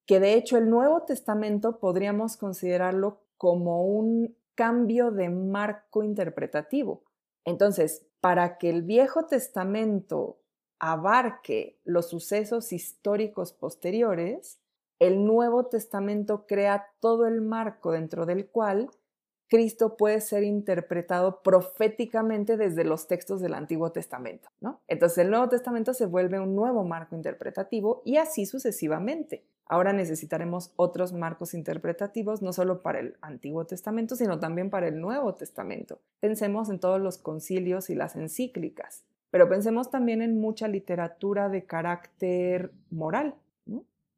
[0.06, 7.04] que de hecho el Nuevo Testamento podríamos considerarlo como un cambio de marco interpretativo.
[7.44, 10.38] Entonces, para que el Viejo Testamento
[10.78, 14.60] abarque los sucesos históricos posteriores,
[14.98, 18.90] el Nuevo Testamento crea todo el marco dentro del cual
[19.48, 24.80] Cristo puede ser interpretado proféticamente desde los textos del Antiguo Testamento, ¿no?
[24.88, 29.44] Entonces el Nuevo Testamento se vuelve un nuevo marco interpretativo y así sucesivamente.
[29.64, 35.00] Ahora necesitaremos otros marcos interpretativos, no solo para el Antiguo Testamento, sino también para el
[35.00, 36.00] Nuevo Testamento.
[36.20, 41.64] Pensemos en todos los concilios y las encíclicas, pero pensemos también en mucha literatura de
[41.64, 43.34] carácter moral,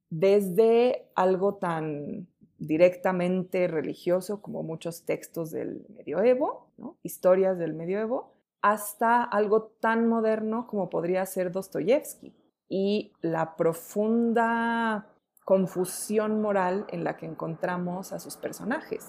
[0.09, 2.26] desde algo tan
[2.61, 6.68] directamente religioso como muchos textos del medioevo,
[7.02, 12.34] historias del medioevo, hasta algo tan moderno como podría ser Dostoyevsky
[12.68, 15.06] y la profunda
[15.44, 19.08] confusión moral en la que encontramos a sus personajes.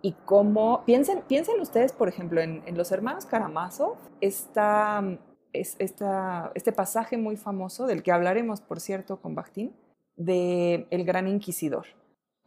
[0.00, 5.04] Y cómo, piensen, piensen ustedes, por ejemplo, en, los hermanos Karamazov, esta,
[5.52, 9.74] es, este pasaje muy famoso, del que hablaremos, por cierto, con Bakhtin,
[10.16, 11.86] de El Gran Inquisidor.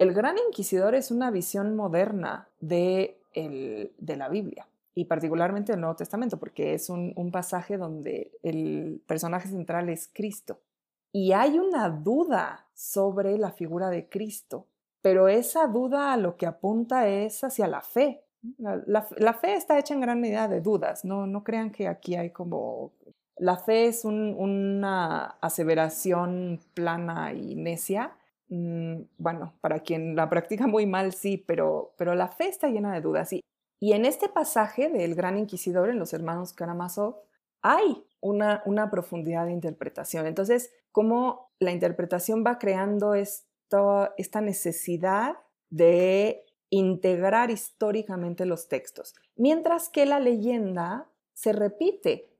[0.02, 5.96] El Gran Inquisidor es una visión moderna de, de la Biblia y particularmente del Nuevo
[5.96, 10.60] Testamento, porque es un, pasaje donde el personaje central es Cristo.
[11.12, 14.66] Y hay una duda sobre la figura de Cristo,
[15.04, 18.24] pero esa duda lo que apunta es hacia la fe.
[18.58, 22.32] La, fe está hecha en gran medida de dudas, no, no crean que aquí hay
[22.32, 22.92] como...
[23.38, 28.16] La fe es una aseveración plana y necia.
[28.52, 32.94] Mm, bueno, para quien la practica muy mal, sí, pero, pero la fe está llena
[32.94, 33.32] de dudas.
[33.32, 33.42] Y,
[33.80, 37.16] y en este pasaje del Gran Inquisidor, en los hermanos Karamazov,
[37.62, 40.28] hay una, una profundidad de interpretación.
[40.28, 45.38] Entonces, cómo la interpretación va creando esto, esta necesidad
[45.70, 52.34] de integrar históricamente los textos, mientras que la leyenda se repite.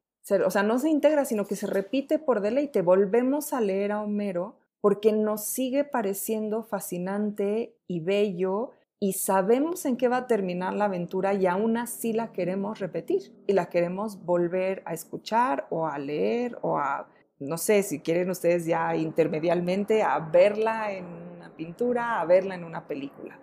[0.46, 2.82] o sea, no se integra, sino que se repite por deleite.
[2.82, 9.98] Volvemos a leer a Homero porque nos sigue pareciendo fascinante y bello y sabemos en
[9.98, 14.24] qué va a terminar la aventura y aún así la queremos repetir y la queremos
[14.26, 17.08] volver a escuchar o a leer o a,
[17.40, 22.64] no sé, si quieren ustedes ya intermedialmente, a verla en una pintura, a verla en
[22.64, 23.40] una película.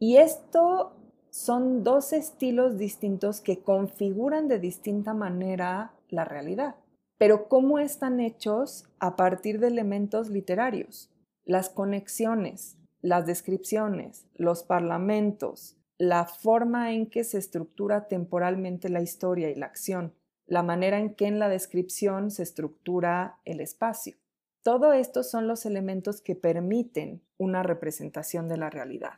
[0.00, 0.92] Y esto
[1.30, 6.76] son dos estilos distintos que configuran de distinta manera la realidad.
[7.18, 11.10] Pero ¿cómo están hechos a partir de elementos literarios?
[11.44, 19.50] Las conexiones, las descripciones, los parlamentos, la forma en que se estructura temporalmente la historia
[19.50, 20.14] y la acción,
[20.46, 24.16] la manera en que en la descripción se estructura el espacio.
[24.62, 29.14] Todo esto son los elementos que permiten una representación de la realidad.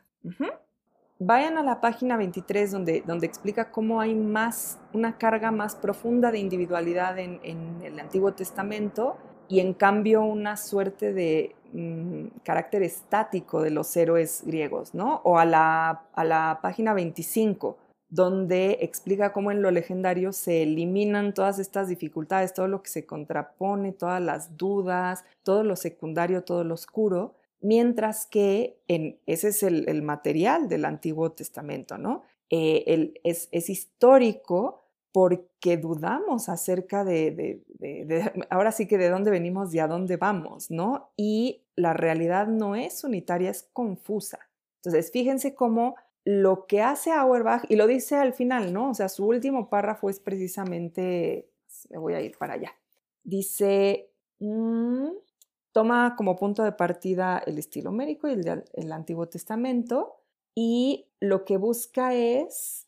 [1.23, 6.31] Vayan a la página 23 donde, donde explica cómo hay más, una carga más profunda
[6.31, 7.39] de individualidad en,
[7.83, 9.17] el Antiguo Testamento
[9.47, 15.21] y en cambio una suerte de Mm, carácter estático de los héroes griegos, ¿no?
[15.23, 17.77] O a la, a la página 25,
[18.09, 23.05] donde explica cómo en lo legendario se eliminan todas estas dificultades, todo lo que se
[23.05, 30.01] contrapone, todas las dudas, todo lo secundario, todo lo oscuro, mientras que ese es el,
[30.01, 32.23] material del Antiguo Testamento, ¿no?
[32.49, 34.81] Eh, es histórico,
[35.11, 37.61] porque dudamos acerca de,
[38.49, 41.11] ahora sí que de dónde venimos y a dónde vamos, ¿no?
[41.17, 44.39] Y la realidad no es unitaria, es confusa.
[44.77, 48.91] Entonces, fíjense cómo lo que hace Auerbach, y lo dice al final, ¿no?
[48.91, 51.49] O sea, su último párrafo es precisamente,
[51.89, 52.71] me voy a ir para allá,
[53.23, 55.09] dice, mm,
[55.71, 60.17] toma como punto de partida el estilo homérico y el, el Antiguo Testamento,
[60.55, 62.87] y lo que busca es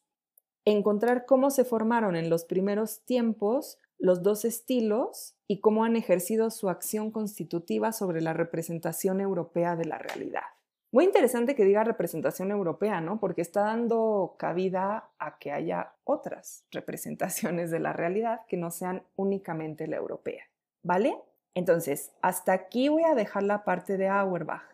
[0.66, 6.50] encontrar cómo se formaron en los primeros tiempos los dos estilos y cómo han ejercido
[6.50, 10.44] su acción constitutiva sobre la representación europea de la realidad.
[10.92, 13.20] Muy interesante que diga representación europea, ¿no?
[13.20, 19.04] Porque está dando cabida a que haya otras representaciones de la realidad que no sean
[19.16, 20.44] únicamente la europea,
[20.84, 21.18] ¿vale?
[21.56, 24.74] Entonces, hasta aquí voy a dejar la parte de Auerbach.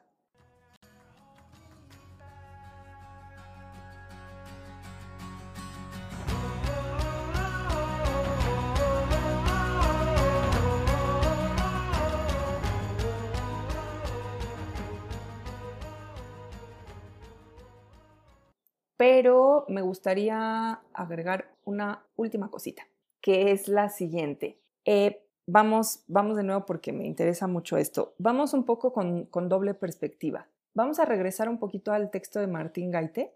[19.00, 22.86] pero me gustaría agregar una última cosita,
[23.22, 24.60] que es la siguiente.
[24.84, 28.14] Eh, vamos, vamos de nuevo porque me interesa mucho esto.
[28.18, 30.48] Vamos un poco con, doble perspectiva.
[30.74, 33.36] Vamos a regresar un poquito al texto de Martín Gaite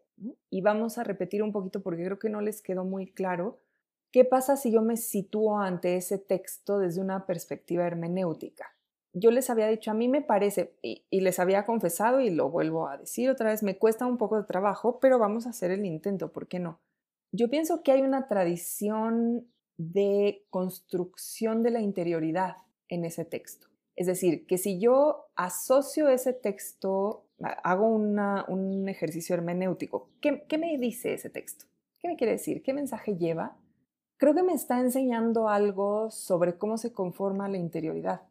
[0.49, 3.59] y vamos a repetir un poquito porque creo que no les quedó muy claro
[4.11, 8.74] qué pasa si yo me sitúo ante ese texto desde una perspectiva hermenéutica
[9.14, 12.88] yo les había dicho, a mí me parece, y, les había confesado y lo vuelvo
[12.88, 15.86] a decir otra vez, me cuesta un poco de trabajo, pero vamos a hacer el
[15.86, 16.80] intento, ¿por qué no?
[17.32, 19.47] Yo pienso que hay una tradición
[19.78, 22.57] de construcción de la interioridad
[22.89, 23.67] en ese texto.
[23.95, 27.26] Es decir, que si yo asocio ese texto,
[27.63, 31.65] hago un ejercicio hermenéutico, ¿qué, ¿qué me dice ese texto?
[31.99, 32.63] ¿Qué me quiere decir?
[32.63, 33.57] ¿Qué mensaje lleva?
[34.17, 38.21] Creo que me está enseñando algo sobre cómo se conforma la interioridad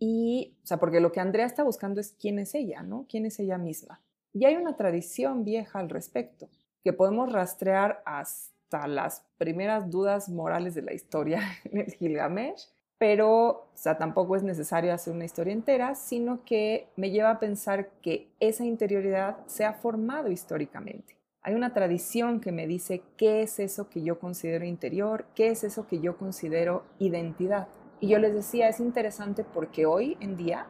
[0.00, 3.04] y, o sea, porque lo que Andrea está buscando es quién es ella, ¿no?
[3.08, 4.00] ¿Quién es ella misma?
[4.32, 6.48] Y hay una tradición vieja al respecto,
[6.82, 8.54] que podemos rastrear hasta
[8.88, 12.68] las primeras dudas morales de la historia en el Gilgamesh,
[12.98, 17.40] pero, o sea, tampoco es necesario hacer una historia entera, sino que me lleva a
[17.40, 21.16] pensar que esa interioridad se ha formado históricamente.
[21.42, 25.64] Hay una tradición que me dice qué es eso que yo considero interior, qué es
[25.64, 27.68] eso que yo considero identidad.
[28.00, 30.66] Y yo les decía, es interesante porque hoy en día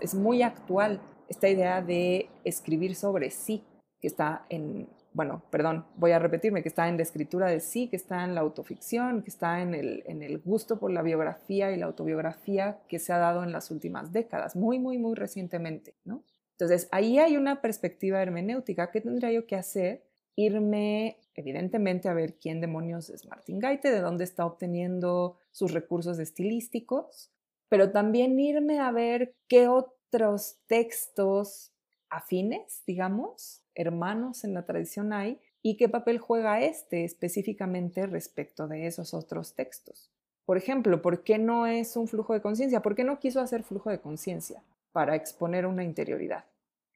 [0.00, 3.62] es, muy actual esta idea de escribir sobre sí,
[4.00, 7.88] que está en, bueno, perdón, voy a repetirme, que está en la escritura de sí,
[7.88, 11.70] que está en la autoficción, que está en el, en el gusto por la biografía
[11.70, 15.94] y la autobiografía que se ha dado en las últimas décadas, muy, muy, muy recientemente,
[16.04, 16.24] ¿no?
[16.50, 18.90] Entonces, ahí hay una perspectiva hermenéutica.
[18.90, 20.04] ¿Qué tendría yo que hacer?
[20.36, 26.18] Irme evidentemente a ver quién demonios es Martin Gaite, de dónde está obteniendo sus recursos
[26.18, 27.32] estilísticos,
[27.68, 31.72] pero también irme a ver qué otros textos
[32.08, 38.86] afines, digamos, hermanos en la tradición hay y qué papel juega este específicamente respecto de
[38.86, 40.10] esos otros textos.
[40.44, 42.82] Por ejemplo, ¿por qué no es un flujo de conciencia?
[42.82, 44.62] ¿Por qué no quiso hacer flujo de conciencia
[44.92, 46.44] para exponer una interioridad?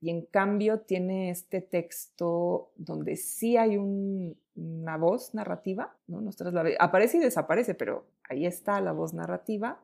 [0.00, 6.22] Y en cambio tiene este texto donde sí hay un, una voz narrativa, ¿no?
[6.78, 9.80] aparece y desaparece, pero ahí está la voz narrativa,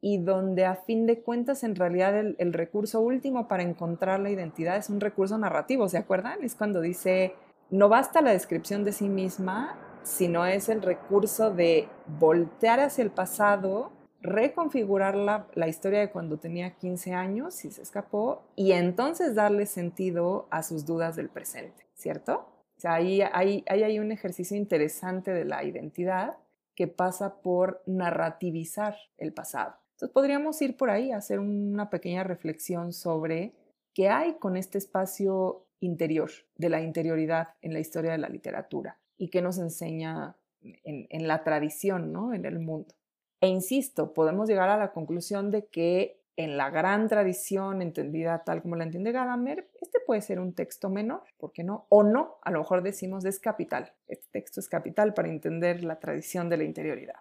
[0.00, 4.76] y donde a fin de cuentas en realidad el, recurso último para encontrar la identidad
[4.76, 6.42] es un recurso narrativo, ¿se acuerdan?
[6.42, 7.34] Es cuando dice,
[7.70, 11.88] no basta la descripción de sí misma, sino es el recurso de
[12.18, 13.92] voltear hacia el pasado,
[14.22, 20.46] reconfigurar la, historia de cuando tenía 15 años y se escapó, y entonces darle sentido
[20.50, 22.46] a sus dudas del presente, ¿cierto?
[22.76, 26.38] O sea, ahí hay, un ejercicio interesante de la identidad
[26.74, 29.76] que pasa por narrativizar el pasado.
[30.00, 33.52] Entonces podríamos ir por ahí a hacer una pequeña reflexión sobre
[33.92, 38.98] qué hay con este espacio interior, de la interioridad en la historia de la literatura
[39.18, 42.32] y qué nos enseña en, la tradición, ¿no?
[42.32, 42.94] En el mundo.
[43.42, 48.62] E insisto, podemos llegar a la conclusión de que en la gran tradición entendida tal
[48.62, 51.84] como la entiende Gadamer, este puede ser un texto menor, ¿por qué no?
[51.90, 53.92] O no, a lo mejor decimos es capital.
[54.08, 57.16] Este texto es capital para entender la tradición de la interioridad.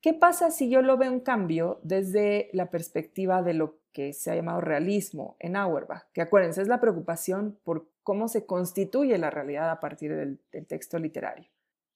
[0.00, 4.30] ¿Qué pasa si yo lo veo en cambio desde la perspectiva de lo que se
[4.30, 6.04] ha llamado realismo en Auerbach?
[6.14, 10.98] Que acuérdense, es la preocupación por cómo se constituye la realidad a partir del, texto
[10.98, 11.50] literario.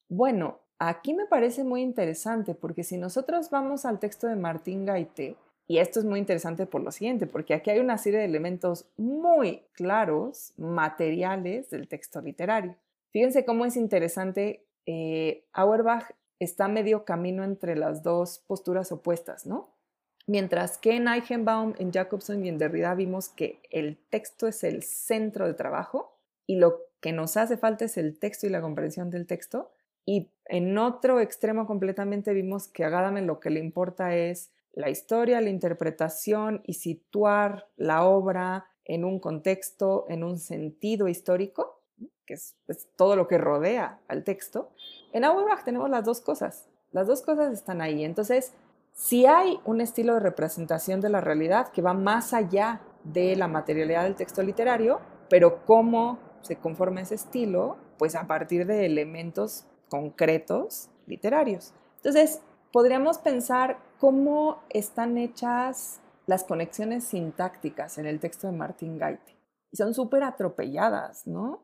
[0.09, 5.37] Bueno, aquí me parece muy interesante porque si nosotros vamos al texto de Martín Gaité,
[5.67, 8.87] y esto es muy interesante por lo siguiente, porque aquí hay una serie de elementos
[8.99, 12.77] muy claros, materiales del texto literario.
[13.13, 19.75] Fíjense cómo es interesante, eh, Auerbach está medio camino entre las dos posturas opuestas, ¿no?
[20.27, 24.83] Mientras que en Eichenbaum, en Jacobson y en Derrida vimos que el texto es el
[24.83, 29.11] centro de trabajo y lo que nos hace falta es el texto y la comprensión
[29.11, 29.71] del texto.
[30.07, 34.91] Y en otro extremo completamente vimos que a Gadamer lo que le importa es la
[34.91, 41.83] historia, la interpretación y situar la obra en un contexto, en un sentido histórico,
[42.27, 42.57] que es,
[42.97, 44.73] todo lo que rodea al texto.
[45.15, 46.69] En Auerbach tenemos las dos cosas.
[46.91, 48.05] Las dos cosas están ahí.
[48.05, 48.53] Entonces,
[48.93, 53.47] si hay un estilo de representación de la realidad que va más allá de la
[53.47, 55.01] materialidad del texto literario,
[55.31, 61.73] pero cómo se conforma ese estilo, pues a partir de elementos concretos literarios.
[61.99, 62.43] Entonces,
[62.73, 69.37] podríamos pensar cómo están hechas las conexiones sintácticas en el texto de Martín Gaite.
[69.71, 71.63] Y son súper atropelladas, ¿no?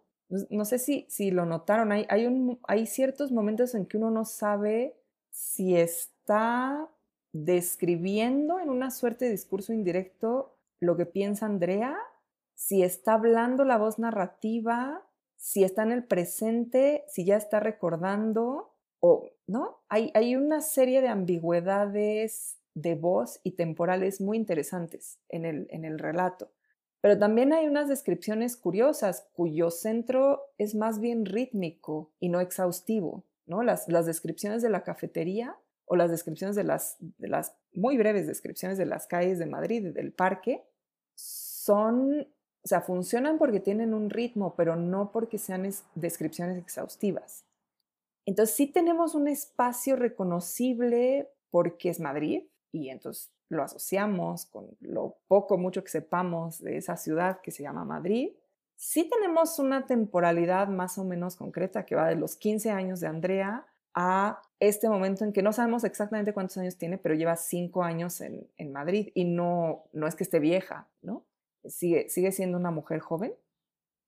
[0.49, 4.11] No sé si, si lo notaron, hay, hay, un, hay ciertos momentos en que uno
[4.11, 4.97] no sabe
[5.31, 6.89] si está
[7.33, 11.97] describiendo en una suerte de discurso indirecto lo que piensa Andrea,
[12.55, 15.07] si está hablando la voz narrativa,
[15.37, 19.81] si está en el presente, si ya está recordando, o, ¿no?
[19.89, 25.85] Hay, hay una serie de ambigüedades de voz y temporales muy interesantes en el, en
[25.85, 26.51] el relato.
[27.01, 33.25] Pero también hay unas descripciones curiosas cuyo centro es más bien rítmico y no exhaustivo.
[33.47, 33.63] ¿no?
[33.63, 38.79] Las, las descripciones de la cafetería o las descripciones de las, las muy breves descripciones
[38.79, 40.65] de las calles de Madrid, del parque,
[41.17, 42.29] son,
[42.63, 47.45] o sea, funcionan porque tienen un ritmo, pero no porque sean descripciones exhaustivas.
[48.25, 55.19] Entonces sí tenemos un espacio reconocible porque es Madrid y entonces lo asociamos con lo
[55.29, 58.31] poco, mucho que sepamos de esa ciudad que se llama Madrid.
[58.77, 63.09] Sí tenemos una temporalidad más o menos concreta que va de los 15 años de
[63.09, 67.83] Andrea a este momento en que no sabemos exactamente cuántos años tiene, pero lleva cinco
[67.83, 71.25] años en, Madrid y no, no es que esté vieja, ¿no?
[71.65, 73.35] Sigue, sigue siendo una mujer joven.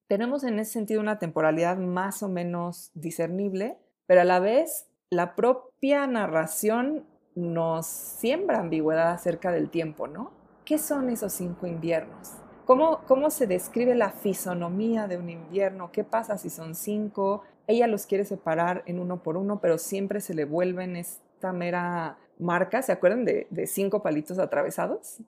[0.07, 3.76] Tenemos en ese sentido una temporalidad más o menos discernible,
[4.07, 10.33] pero a la vez la propia narración nos siembra ambigüedad acerca del tiempo, ¿no?
[10.64, 12.33] ¿Qué son esos cinco inviernos?
[12.64, 15.91] ¿Cómo, ¿Cómo se describe la fisonomía de un invierno?
[15.93, 17.43] ¿Qué pasa si son cinco?
[17.66, 22.18] Ella los quiere separar en uno por uno, pero siempre se le vuelven esta mera
[22.39, 25.18] marca, ¿se acuerdan de, cinco palitos atravesados?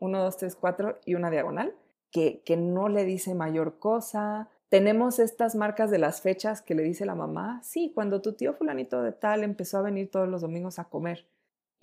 [0.00, 1.74] Uno, dos, tres, cuatro y una diagonal,
[2.10, 6.82] que, que no le dice mayor cosa, tenemos estas marcas de las fechas que le
[6.82, 10.42] dice la mamá, sí, cuando tu tío fulanito de tal empezó a venir todos los
[10.42, 11.26] domingos a comer.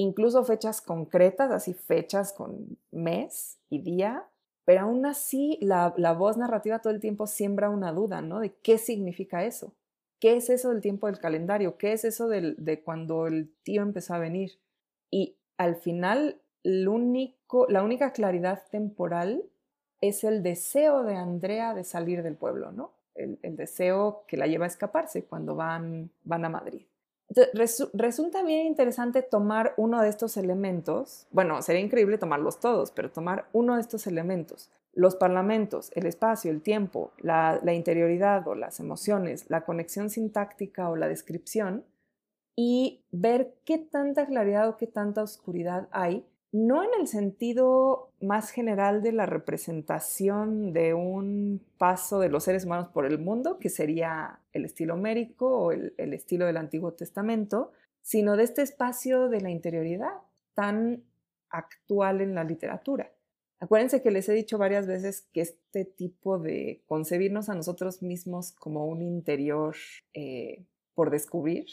[0.01, 4.25] Incluso fechas concretas, así fechas con mes y día,
[4.65, 8.39] pero aún así la, voz narrativa todo el tiempo siembra una duda, ¿no?
[8.39, 9.75] De qué significa eso.
[10.19, 11.77] ¿Qué es eso del tiempo del calendario?
[11.77, 14.57] ¿Qué es eso de cuando el tío empezó a venir?
[15.11, 19.43] Y al final, la única claridad temporal
[19.99, 22.93] es el deseo de Andrea de salir del pueblo, ¿no?
[23.13, 26.87] El, deseo que la lleva a escaparse cuando van, van a Madrid.
[27.93, 33.45] Resulta bien interesante tomar uno de estos elementos, bueno, sería increíble tomarlos todos, pero tomar
[33.53, 39.49] uno de estos elementos, los parlamentos, el espacio, el tiempo, la, interioridad o las emociones,
[39.49, 41.85] la conexión sintáctica o la descripción,
[42.55, 48.51] y ver qué tanta claridad o qué tanta oscuridad hay, no en el sentido más
[48.51, 53.69] general de la representación de un paso de los seres humanos por el mundo, que
[53.69, 57.71] sería el estilo mérico o el estilo del Antiguo Testamento,
[58.01, 60.11] sino de este espacio de la interioridad
[60.53, 61.03] tan
[61.49, 63.11] actual en la literatura.
[63.59, 68.53] Acuérdense que les he dicho varias veces que este tipo de concebirnos a nosotros mismos
[68.53, 69.75] como un interior
[70.13, 71.67] eh, por descubrir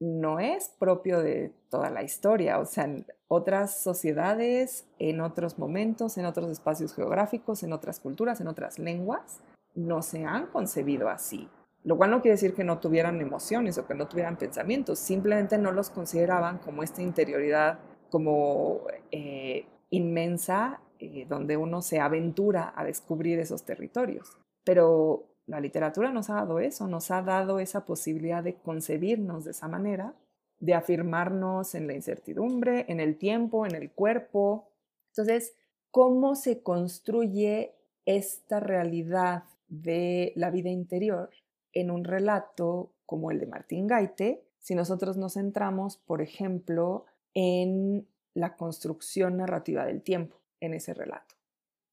[0.00, 2.58] no es propio de toda la historia.
[2.58, 8.40] O sea, en otras sociedades, en otros momentos, en otros espacios geográficos, en otras culturas,
[8.40, 9.40] en otras lenguas,
[9.74, 11.48] no se han concebido así.
[11.84, 15.58] Lo cual no quiere decir que no tuvieran emociones o que no tuvieran pensamientos, simplemente
[15.58, 17.78] no los consideraban como esta interioridad
[18.10, 24.38] como eh, inmensa eh, donde uno se aventura a descubrir esos territorios.
[24.64, 29.50] Pero la literatura nos ha dado eso, nos ha dado esa posibilidad de concebirnos de
[29.50, 30.14] esa manera,
[30.58, 34.70] de afirmarnos en la incertidumbre, en el tiempo, en el cuerpo.
[35.10, 35.54] Entonces,
[35.90, 37.74] ¿cómo se construye
[38.06, 41.30] esta realidad de la vida interior
[41.72, 48.06] en un relato como el de Martín Gaite si nosotros nos centramos, por ejemplo, en
[48.32, 50.36] la construcción narrativa del tiempo?
[50.64, 51.34] en ese relato.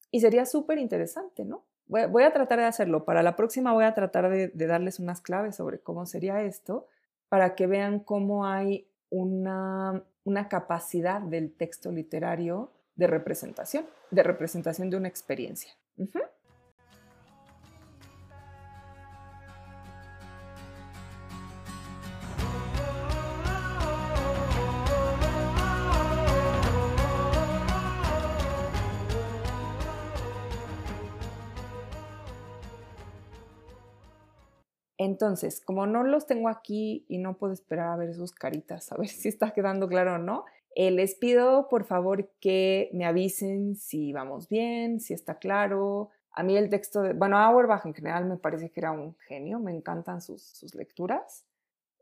[0.10, 1.66] Y sería súper interesante, ¿no?
[1.92, 3.04] Voy, a tratar de hacerlo.
[3.04, 6.88] Para la próxima voy a tratar de, darles unas claves sobre cómo sería esto,
[7.28, 14.90] para que vean cómo hay una, una capacidad del texto literario de representación, de representación
[14.90, 15.74] de una experiencia.
[35.04, 38.98] Entonces, como no los tengo aquí y no puedo esperar a ver sus caritas, a
[38.98, 40.46] ver si está quedando claro o no,
[40.76, 46.12] eh, les pido por favor que me avisen si vamos bien, si está claro.
[46.32, 49.60] A mí el texto de, bueno, Auerbach en general me parece que era un genio,
[49.60, 51.48] me encantan sus, lecturas.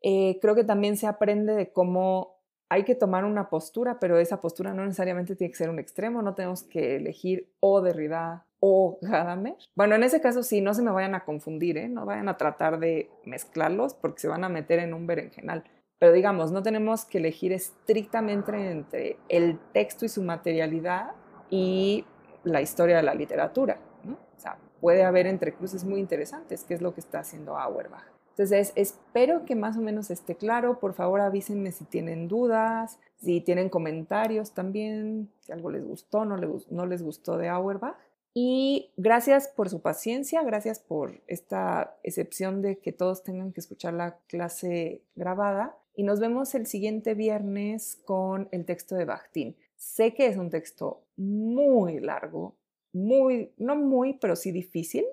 [0.01, 2.38] Eh, creo que también se aprende de cómo
[2.69, 6.21] hay que tomar una postura, pero esa postura no necesariamente tiene que ser un extremo,
[6.21, 9.55] no tenemos que elegir o Derrida o Gadamer.
[9.75, 11.89] Bueno, en ese caso sí, no se me vayan a confundir, ¿eh?
[11.89, 15.63] no vayan a tratar de mezclarlos porque se van a meter en un berenjenal.
[15.97, 21.11] Pero digamos, no tenemos que elegir estrictamente entre el texto y su materialidad
[21.49, 22.05] y
[22.43, 23.79] la historia de la literatura.
[24.05, 28.05] O sea, puede haber entrecruces muy interesantes, que es lo que está haciendo Auerbach.
[28.39, 30.79] Entonces, espero que más o menos esté claro.
[30.79, 36.37] Por favor, avísenme si tienen dudas, si tienen comentarios también, si algo les gustó, no
[36.37, 37.97] les, no les gustó de Auerbach.
[38.33, 43.93] Y gracias por su paciencia, gracias por esta excepción de que todos tengan que escuchar
[43.93, 45.77] la clase grabada.
[45.93, 49.57] Y nos vemos el siguiente viernes con el texto de Bakhtin.
[49.75, 52.55] Sé que es un texto muy largo,
[52.93, 55.03] muy, no muy, pero sí difícil.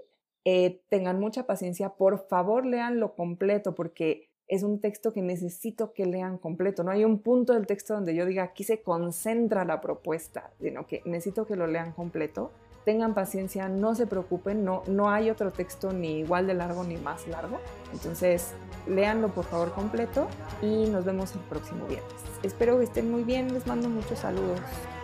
[0.49, 6.07] Eh, tengan mucha paciencia, por favor leanlo completo porque es un texto que necesito que
[6.07, 6.85] lean completo.
[6.85, 10.87] No hay un punto del texto donde yo diga aquí se concentra la propuesta, sino
[10.87, 12.53] que necesito que lo lean completo
[12.87, 16.97] tengan paciencia, no se preocupen, no, no hay otro texto ni igual de largo ni
[16.97, 17.59] más largo.
[17.93, 18.53] Entonces,
[18.87, 20.29] léanlo por favor completo
[20.63, 22.15] y nos vemos el próximo viernes.
[22.45, 24.61] Espero que estén muy bien, les mando muchos saludos.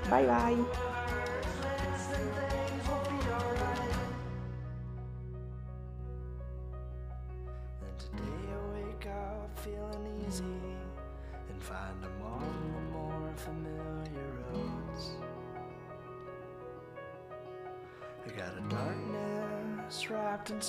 [0.09, 0.92] Bye bye.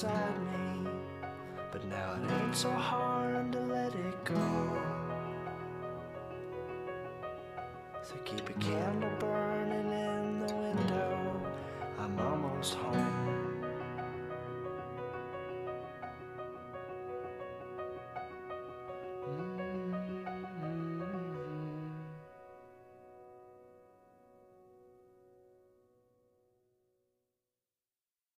[0.03, 0.91] Inside me.
[1.71, 4.81] But now it ain't so hard to let it go.
[8.03, 9.42] So keep a candle burning